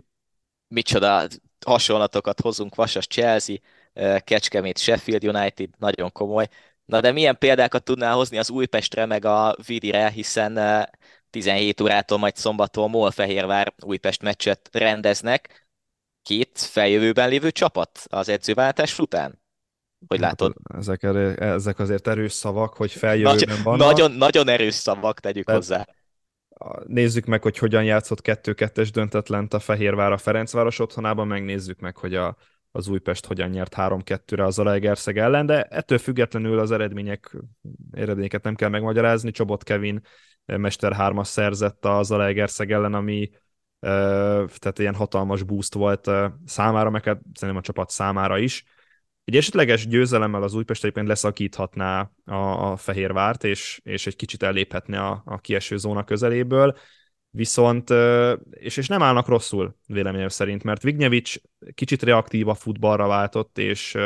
[0.69, 1.27] Micsoda
[1.67, 3.57] hasonlatokat hozunk, Vasas Chelsea,
[4.19, 6.49] Kecskemét Sheffield United, nagyon komoly.
[6.85, 10.59] Na de milyen példákat tudnál hozni az Újpestre meg a Vidire, hiszen
[11.31, 15.69] 17 órától majd szombaton Molfehérvár Újpest meccset rendeznek.
[16.23, 19.43] Két feljövőben lévő csapat az edzőváltás után?
[20.07, 20.55] Hogy látod?
[20.75, 21.03] Ezek,
[21.39, 23.87] ezek azért erős szavak, hogy feljövőben Nagy, vannak.
[23.87, 25.87] Nagyon, nagyon erős szavak, tegyük Tehát, hozzá.
[26.87, 32.15] Nézzük meg, hogy hogyan játszott 2-2-es döntetlent a Fehérvár a Ferencváros otthonában, megnézzük meg, hogy
[32.15, 32.37] a,
[32.71, 37.37] az Újpest hogyan nyert 3-2-re az Zalaegerszeg ellen, de ettől függetlenül az eredmények,
[37.91, 39.31] eredményeket nem kell megmagyarázni.
[39.31, 40.01] Csobot Kevin
[40.45, 43.31] Mester 3 szerzett a Zalaegerszeg ellen, ami
[43.81, 46.11] tehát ilyen hatalmas boost volt
[46.45, 48.65] számára, meg hát szerintem a csapat számára is.
[49.25, 55.01] Egy esetleges győzelemmel az Újpest egyébként leszakíthatná a, a Fehérvárt, és, és egy kicsit elléphetne
[55.01, 56.77] a, a kieső zóna közeléből,
[57.31, 57.91] viszont,
[58.51, 61.37] és, és nem állnak rosszul véleményem szerint, mert Vignyevics
[61.75, 63.97] kicsit reaktív a futballra váltott, és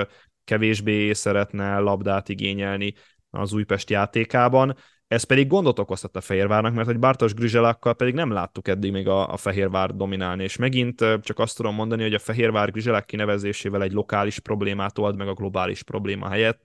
[0.44, 2.94] kevésbé szeretne labdát igényelni
[3.30, 4.76] az Újpest játékában.
[5.06, 9.08] Ez pedig gondot okozhat a Fehérvárnak, mert hogy Bartos Grizselákkal pedig nem láttuk eddig még
[9.08, 13.82] a, a Fehérvár dominálni, és megint csak azt tudom mondani, hogy a Fehérvár Grizselák kinevezésével
[13.82, 16.62] egy lokális problémát old meg a globális probléma helyett.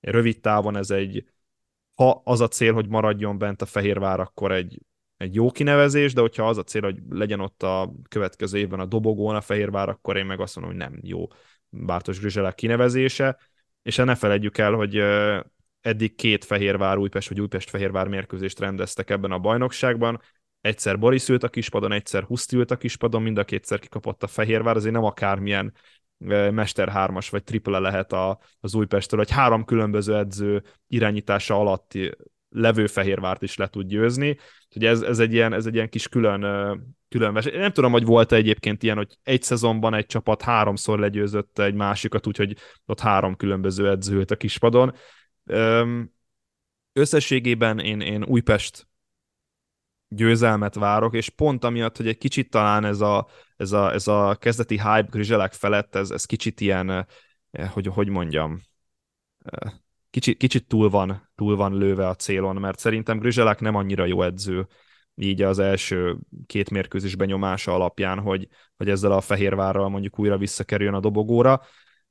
[0.00, 1.24] Rövid távon ez egy,
[1.94, 4.80] ha az a cél, hogy maradjon bent a Fehérvár, akkor egy,
[5.16, 8.86] egy jó kinevezés, de hogyha az a cél, hogy legyen ott a következő évben a
[8.86, 11.26] dobogón a Fehérvár, akkor én meg azt mondom, hogy nem jó
[11.68, 13.38] Bártos Grizselák kinevezése,
[13.82, 15.02] és ne felejtjük el, hogy
[15.80, 20.20] eddig két Fehérvár Újpest vagy Újpest-Fehérvár mérkőzést rendeztek ebben a bajnokságban.
[20.60, 24.26] Egyszer Boris ült a kispadon, egyszer Huszti ült a kispadon, mind a kétszer kikapott a
[24.26, 25.72] Fehérvár, azért nem akármilyen
[26.50, 31.92] Mester hármas vagy triple lehet a, az Újpestről, hogy három különböző edző irányítása alatt
[32.54, 34.38] levő Fehérvárt is le tud győzni.
[34.66, 36.40] Úgyhogy ez, ez, egy, ilyen, ez egy ilyen kis külön,
[37.08, 37.58] külön verseny.
[37.58, 42.26] Nem tudom, hogy volt-e egyébként ilyen, hogy egy szezonban egy csapat háromszor legyőzött egy másikat,
[42.26, 44.94] úgyhogy ott három különböző edző a kispadon.
[46.92, 48.86] Összességében én, én Újpest
[50.08, 54.36] győzelmet várok, és pont amiatt, hogy egy kicsit talán ez a, ez a, ez a
[54.40, 57.06] kezdeti hype Grizselek felett, ez, ez kicsit ilyen,
[57.72, 58.60] hogy, hogy mondjam,
[60.14, 64.22] kicsit, kicsit túl, van, túl van lőve a célon, mert szerintem Grizselek nem annyira jó
[64.22, 64.66] edző,
[65.14, 70.94] így az első két mérkőzés benyomása alapján, hogy, hogy ezzel a Fehérvárral mondjuk újra visszakerüljön
[70.94, 71.60] a dobogóra,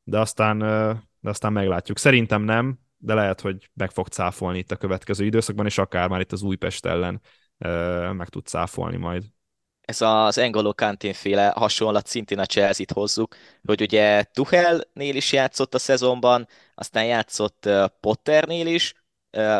[0.03, 0.59] de aztán,
[1.19, 1.97] de aztán meglátjuk.
[1.97, 6.19] Szerintem nem, de lehet, hogy meg fog cáfolni itt a következő időszakban, és akár már
[6.19, 7.21] itt az Újpest ellen
[8.13, 9.23] meg tud cáfolni majd.
[9.85, 15.73] Ez az Engolo Kantén féle hasonlat szintén a Chelsea-t hozzuk, hogy ugye Tuchelnél is játszott
[15.73, 17.69] a szezonban, aztán játszott
[17.99, 18.93] Potternél is,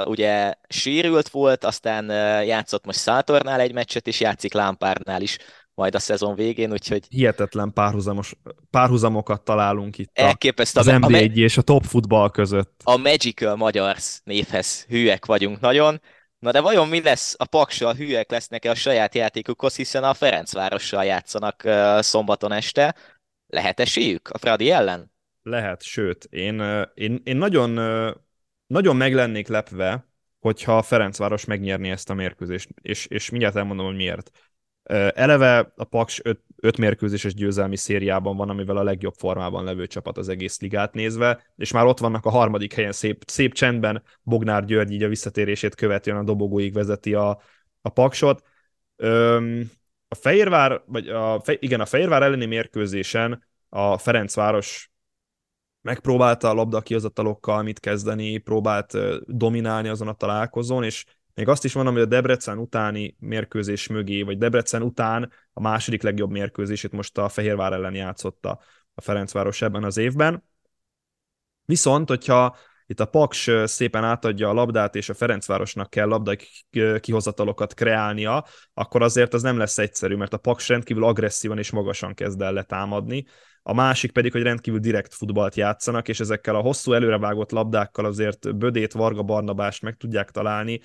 [0.05, 2.05] ugye sérült volt, aztán
[2.45, 5.38] játszott most Szátornál egy meccset, és játszik Lampárnál is
[5.76, 7.05] majd a szezon végén, úgyhogy...
[7.09, 8.36] Hihetetlen párhuzamos,
[8.69, 10.38] párhuzamokat találunk itt a,
[10.74, 12.82] az a, nba a, és a top futball között.
[12.84, 16.01] A Magical Magyars névhez hűek vagyunk nagyon.
[16.44, 21.06] Na de vajon mi lesz a Paksal, hűek lesznek-e a saját játékukhoz, hiszen a Ferencvárossal
[21.06, 22.96] játszanak uh, szombaton este.
[23.48, 25.12] Lehet esélyük a Fradi ellen?
[25.44, 27.70] Lehet, sőt, én, én, én nagyon,
[28.68, 30.08] nagyon meg lennék lepve,
[30.39, 34.32] hogyha a Ferencváros megnyerni ezt a mérkőzést, és, és mindjárt elmondom, hogy miért.
[35.14, 40.18] Eleve a Paks öt, öt mérkőzéses győzelmi szériában van, amivel a legjobb formában levő csapat
[40.18, 44.66] az egész ligát nézve, és már ott vannak a harmadik helyen szép, szép csendben Bognár
[44.66, 47.41] György így a visszatérését követően a dobogóig vezeti a,
[47.82, 48.43] a Paksot.
[48.95, 49.72] Öm,
[50.07, 54.91] a Fehérvár, vagy a, igen, a Fehérvár elleni mérkőzésen a Ferencváros
[55.82, 61.05] megpróbálta a labda kihozatalokkal mit kezdeni, próbált dominálni azon a találkozón, és
[61.36, 66.02] még azt is mondom, hogy a Debrecen utáni mérkőzés mögé, vagy Debrecen után a második
[66.02, 68.60] legjobb mérkőzését most a Fehérvár ellen játszotta
[68.94, 70.44] a Ferencváros ebben az évben.
[71.66, 72.56] Viszont, hogyha
[72.86, 76.36] itt a Paks szépen átadja a labdát, és a Ferencvárosnak kell labda
[77.00, 82.14] kihozatalokat kreálnia, akkor azért az nem lesz egyszerű, mert a Paks rendkívül agresszívan és magasan
[82.14, 83.26] kezd el letámadni,
[83.64, 88.57] a másik pedig, hogy rendkívül direkt futballt játszanak, és ezekkel a hosszú előrevágott labdákkal azért
[88.57, 90.82] Bödét, Varga Barnabást meg tudják találni,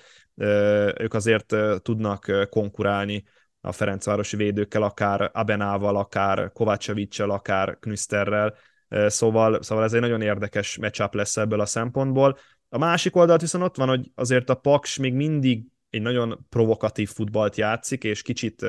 [0.95, 3.23] ők azért tudnak konkurálni
[3.61, 8.53] a Ferencvárosi védőkkel, akár Abenával, akár Kovácsevicsel, akár Knüsterrel,
[9.07, 12.37] szóval, szóval ez egy nagyon érdekes matchup lesz ebből a szempontból.
[12.69, 17.09] A másik oldalt viszont ott van, hogy azért a Paks még mindig egy nagyon provokatív
[17.09, 18.65] futballt játszik, és kicsit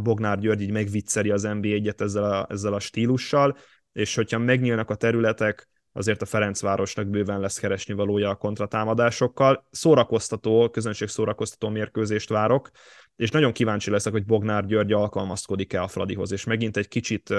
[0.00, 3.56] Bognár György így megvicceli az NBA egyet ezzel a, ezzel a stílussal,
[3.92, 9.66] és hogyha megnyílnak a területek, azért a Ferencvárosnak bőven lesz keresni valója a kontratámadásokkal.
[9.70, 12.70] Szórakoztató, közönség szórakoztató mérkőzést várok,
[13.16, 17.34] és nagyon kíváncsi leszek, hogy Bognár György alkalmazkodik-e a Fradihoz, és megint egy kicsit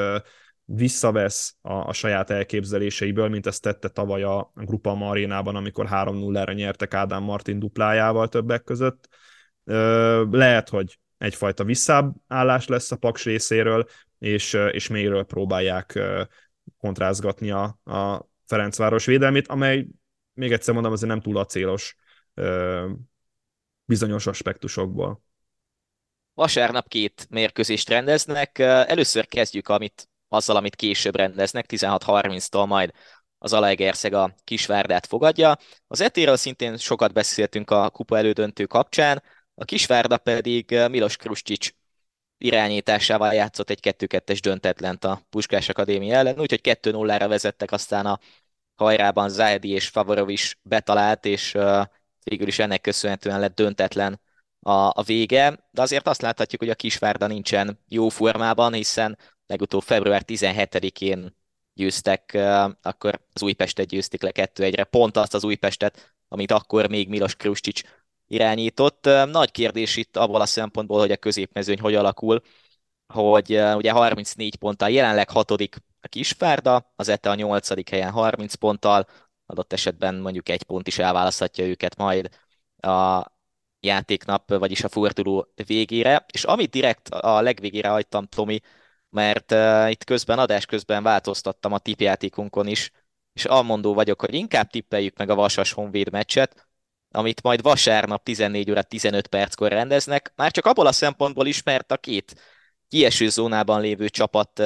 [0.64, 6.94] visszavesz a, a saját elképzeléseiből, mint ezt tette tavaly a Grupa Marénában, amikor 3-0-ra nyertek
[6.94, 9.08] Ádám Martin duplájával többek között.
[10.32, 13.86] Lehet, hogy egyfajta visszállás lesz a Paks részéről,
[14.20, 16.00] és, és mélyről próbálják
[16.78, 19.88] kontrázgatni a, a Ferencváros védelmét, amely
[20.34, 21.96] még egyszer mondom, azért nem túl a célos
[23.86, 25.24] bizonyos aspektusokból.
[26.34, 28.60] Vasárnap két mérkőzést rendeznek.
[28.60, 32.92] Először kezdjük amit, azzal, amit később rendeznek, 16.30-tól majd
[33.38, 35.58] az Alegerszeg a Kisvárdát fogadja.
[35.88, 39.24] Az etéről szintén sokat beszéltünk a kupa elődöntő kapcsán,
[39.60, 41.72] a Kisvárda pedig eh, Milos Kruscsics
[42.38, 48.20] irányításával játszott egy 2-2-es döntetlent a Puskás Akadémia ellen, úgyhogy 2-0-ra vezettek, aztán a
[48.76, 51.86] hajrában Zahedi és Favorov is betalált, és uh,
[52.24, 54.22] végül is ennek köszönhetően lett döntetlen
[54.60, 59.82] a, a vége, de azért azt láthatjuk, hogy a Kisvárda nincsen jó formában, hiszen legutóbb
[59.82, 61.36] február 17-én
[61.74, 62.38] győztek,
[62.82, 67.82] akkor az Újpestet győzték le 2-1-re, pont azt az Újpestet, amit akkor még Milos Kruscsics
[68.30, 69.06] irányított.
[69.32, 72.42] Nagy kérdés itt abból a szempontból, hogy a középmezőny hogy alakul,
[73.14, 79.08] hogy ugye 34 ponttal, jelenleg hatodik a Kisvárda, az ETE a nyolcadik helyen 30 ponttal,
[79.46, 82.30] adott esetben mondjuk egy pont is elválaszthatja őket majd
[82.78, 83.26] a
[83.80, 86.26] játéknap, vagyis a forduló végére.
[86.34, 88.60] És amit direkt a legvégére hagytam, Tomi,
[89.10, 92.92] mert uh, itt közben, adás közben változtattam a tipjátékunkon is,
[93.34, 96.69] és almondó vagyok, hogy inkább tippeljük meg a Vasas Honvéd meccset,
[97.12, 101.92] amit majd vasárnap 14 óra 15 perckor rendeznek, már csak abból a szempontból is, mert
[101.92, 102.42] a két
[102.88, 104.62] kieső zónában lévő csapat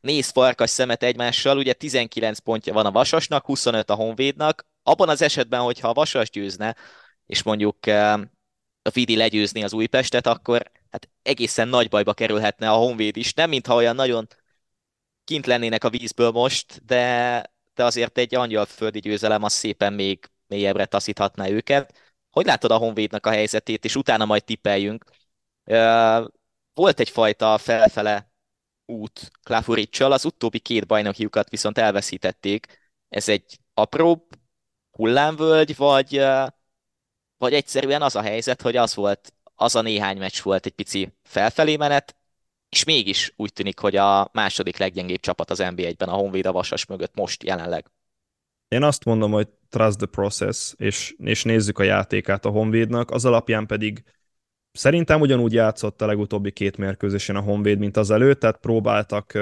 [0.00, 5.22] néz farkas szemet egymással, ugye 19 pontja van a Vasasnak, 25 a Honvédnak, abban az
[5.22, 6.76] esetben, hogyha a Vasas győzne,
[7.26, 7.86] és mondjuk
[8.82, 13.34] a Vidi legyőzni az Újpestet, akkor hát egészen nagy bajba kerülhetne a Honvéd is.
[13.34, 14.26] Nem mintha olyan nagyon
[15.24, 17.42] kint lennének a vízből most, de,
[17.74, 22.14] de azért egy angyalföldi győzelem az szépen még mélyebbre taszíthatná őket.
[22.30, 25.04] Hogy látod a Honvédnak a helyzetét, és utána majd tippeljünk.
[26.74, 28.32] Volt egyfajta felfele
[28.86, 32.78] út Klafuricsal, az utóbbi két bajnokiukat viszont elveszítették.
[33.08, 34.22] Ez egy apróbb
[34.90, 36.24] hullámvölgy, vagy,
[37.36, 41.12] vagy egyszerűen az a helyzet, hogy az volt, az a néhány meccs volt egy pici
[41.22, 42.16] felfelé menet,
[42.68, 46.86] és mégis úgy tűnik, hogy a második leggyengébb csapat az NBA-ben a Honvéd a Vasas
[46.86, 47.90] mögött most jelenleg.
[48.68, 53.24] Én azt mondom, hogy trust the process, és, és nézzük a játékát a Honvédnak, az
[53.24, 54.02] alapján pedig
[54.72, 59.38] szerintem ugyanúgy játszott a legutóbbi két mérkőzésen a Honvéd, mint az előtt, tehát próbáltak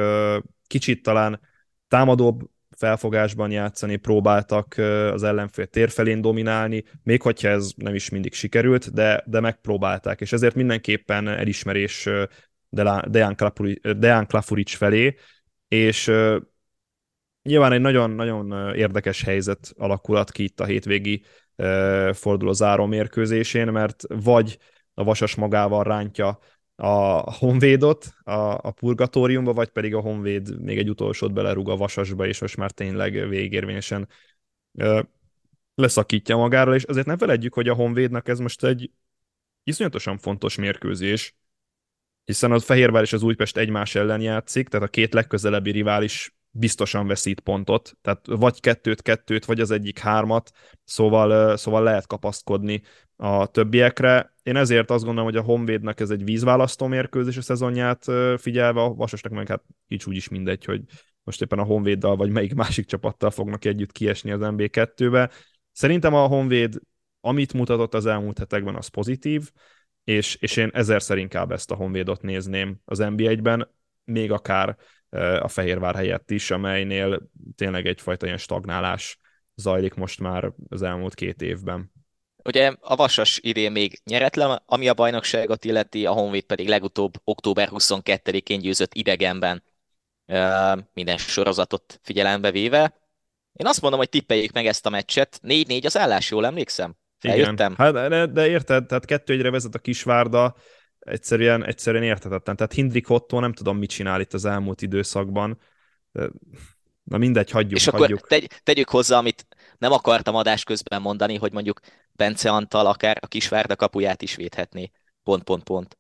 [0.67, 1.41] kicsit talán
[1.89, 4.75] támadóbb felfogásban játszani, próbáltak
[5.13, 10.33] az ellenfél térfelén dominálni, még hogyha ez nem is mindig sikerült, de, de megpróbálták, és
[10.33, 12.09] ezért mindenképpen elismerés
[12.69, 15.15] Dejan Klafuric felé,
[15.69, 16.13] és
[17.45, 21.23] nyilván egy nagyon-nagyon érdekes helyzet alakulat ki itt a hétvégi
[22.13, 24.59] forduló záró mérkőzésén, mert vagy
[24.95, 26.39] a Vasas magával rántja
[26.77, 32.27] a Honvédot a, a purgatóriumba, vagy pedig a Honvéd még egy utolsót belerúg a Vasasba,
[32.27, 34.09] és most már tényleg végérvényesen
[35.75, 38.91] leszakítja magáról, és azért ne feledjük, hogy a Honvédnak ez most egy
[39.63, 41.35] iszonyatosan fontos mérkőzés,
[42.25, 47.07] hiszen a Fehérvár és az Újpest egymás ellen játszik, tehát a két legközelebbi rivális biztosan
[47.07, 50.51] veszít pontot, tehát vagy kettőt, kettőt, vagy az egyik hármat,
[50.85, 52.83] szóval, szóval lehet kapaszkodni
[53.17, 54.35] a többiekre.
[54.43, 58.05] Én ezért azt gondolom, hogy a Honvédnak ez egy vízválasztó mérkőzés a szezonját
[58.37, 60.83] figyelve, a Vasasnak meg hát így úgy is mindegy, hogy
[61.23, 65.31] most éppen a Honvéddal vagy melyik másik csapattal fognak együtt kiesni az MB2-be.
[65.73, 66.79] Szerintem a Honvéd,
[67.21, 69.51] amit mutatott az elmúlt hetekben, az pozitív,
[70.05, 73.71] és, és én ezerszer inkább ezt a Honvédot nézném az NB1-ben,
[74.05, 74.77] még akár
[75.41, 79.19] a Fehérvár helyett is, amelynél tényleg egyfajta ilyen stagnálás
[79.55, 81.93] zajlik most már az elmúlt két évben.
[82.45, 87.69] Ugye a Vasas idén még nyeretlen, ami a bajnokságot illeti, a Honvéd pedig legutóbb október
[87.73, 89.63] 22-én győzött idegenben
[90.93, 93.03] minden sorozatot figyelembe véve.
[93.53, 95.41] Én azt mondom, hogy tippeljék meg ezt a meccset.
[95.43, 96.97] 4-4 az állás, jól emlékszem?
[97.21, 97.73] Eljöttem.
[97.73, 97.95] Igen.
[97.95, 100.57] Hát, de, de érted, tehát kettő egyre vezet a Kisvárda,
[101.05, 102.57] egyszerűen, egyszerűen érthetetlen.
[102.57, 105.59] Tehát Hindrik Otto nem tudom, mit csinál itt az elmúlt időszakban.
[107.05, 107.79] Na mindegy, hagyjuk.
[107.79, 108.19] És hagyjuk.
[108.19, 109.47] akkor tegy, tegyük hozzá, amit
[109.79, 111.81] nem akartam adás közben mondani, hogy mondjuk
[112.13, 114.91] Bence Antal akár a Kisvárda kapuját is védhetné.
[115.23, 115.99] Pont, pont, pont.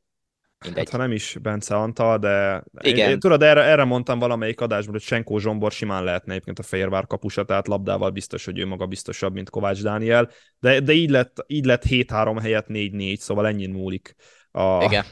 [0.64, 0.84] Mindegy.
[0.84, 3.06] Hát, ha nem is Bence Antal, de Igen.
[3.06, 6.62] Én, én, tudod, erre, erre mondtam valamelyik adásban, hogy Senkó Zsombor simán lehetne egyébként a
[6.62, 11.10] Fehérvár kapusa, tehát labdával biztos, hogy ő maga biztosabb, mint Kovács Dániel, de, de így
[11.10, 14.14] lett, így lett 7-3 helyett 4-4, szóval ennyi múlik.
[14.56, 15.04] A, Igen.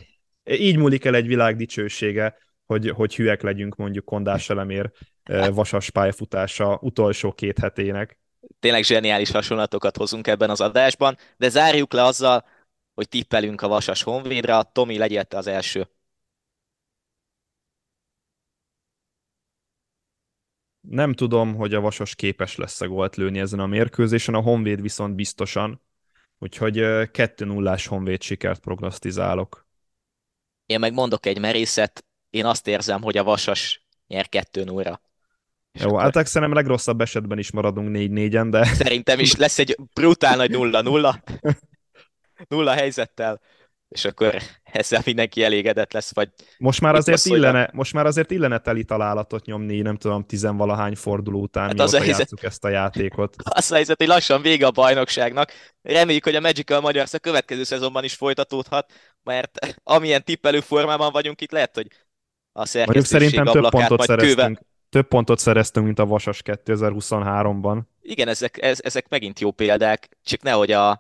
[0.45, 2.37] Így múlik el egy világ dicsősége,
[2.67, 4.91] hogy, hogy hülyek legyünk mondjuk Kondás Elemér
[5.51, 8.19] vasas pályafutása utolsó két hetének.
[8.59, 12.45] Tényleg zseniális hasonlatokat hozunk ebben az adásban, de zárjuk le azzal,
[12.95, 14.63] hogy tippelünk a Vasas Honvédra.
[14.63, 15.89] Tomi, legyél te az első.
[20.81, 24.81] Nem tudom, hogy a Vasas képes lesz a gólt lőni ezen a mérkőzésen, a Honvéd
[24.81, 25.81] viszont biztosan.
[26.43, 29.67] Úgyhogy 2-0-ás Honvéd sikert prognosztizálok.
[30.67, 34.99] Én meg mondok egy merészet, én azt érzem, hogy a Vasas nyer 2-0-ra.
[35.73, 36.01] Jó, akkor...
[36.01, 38.65] hát szerintem legrosszabb esetben is maradunk 4-4-en, de...
[38.65, 41.15] Szerintem is lesz egy brutál nagy 0-0.
[42.49, 43.41] nulla helyzettel,
[43.93, 46.29] és akkor ezzel mindenki elégedett lesz, vagy...
[46.59, 51.41] Most már azért, illene, most már azért illene teli találatot nyomni, nem tudom, tizenvalahány forduló
[51.41, 53.37] után, hát az a helyzet, játszuk ezt a játékot.
[53.55, 55.53] Az a helyzet, hogy lassan vége a bajnokságnak.
[55.83, 61.41] Reméljük, hogy a Magical Magyar a következő szezonban is folytatódhat, mert amilyen tippelő formában vagyunk
[61.41, 61.87] itt, lehet, hogy
[62.53, 64.37] a szerkesztőség szerintem több pontot szereztünk.
[64.37, 67.81] Kővel, több pontot szereztünk, mint a Vasas 2023-ban.
[68.03, 70.91] Igen, ezek, ez, ezek megint jó példák, csak nehogy a,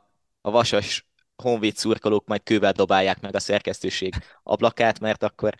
[0.40, 1.06] a Vasas
[1.42, 5.54] honvéd szurkolók majd kővel dobálják meg a szerkesztőség ablakát, mert akkor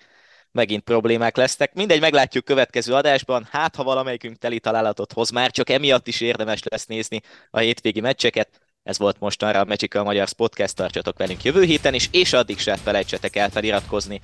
[0.53, 1.75] megint problémák lesznek.
[1.75, 3.49] Mindegy, meglátjuk következő adásban.
[3.51, 7.21] Hát, ha valamelyikünk teli találatot hoz, már csak emiatt is érdemes lesz nézni
[7.51, 8.61] a hétvégi meccseket.
[8.83, 12.77] Ez volt mostanra a Magical Magyar Podcast, tartsatok velünk jövő héten is, és addig se
[12.77, 14.21] felejtsetek el feliratkozni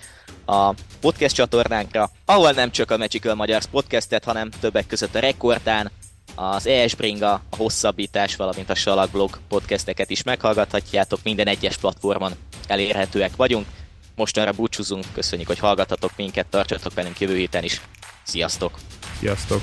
[0.47, 5.91] a podcast csatornánkra, ahol nem csak a Magical Magyar Podcastet, hanem többek között a Rekordán,
[6.39, 12.33] az ES Bringa, a Hosszabbítás, valamint a Salakblog podcasteket is meghallgathatjátok, minden egyes platformon
[12.67, 13.67] elérhetőek vagyunk.
[14.17, 17.81] Mostanra búcsúzunk, köszönjük, hogy hallgatatok minket, tartsatok velünk jövő héten is.
[18.23, 18.79] Sziasztok!
[19.19, 19.63] Sziasztok!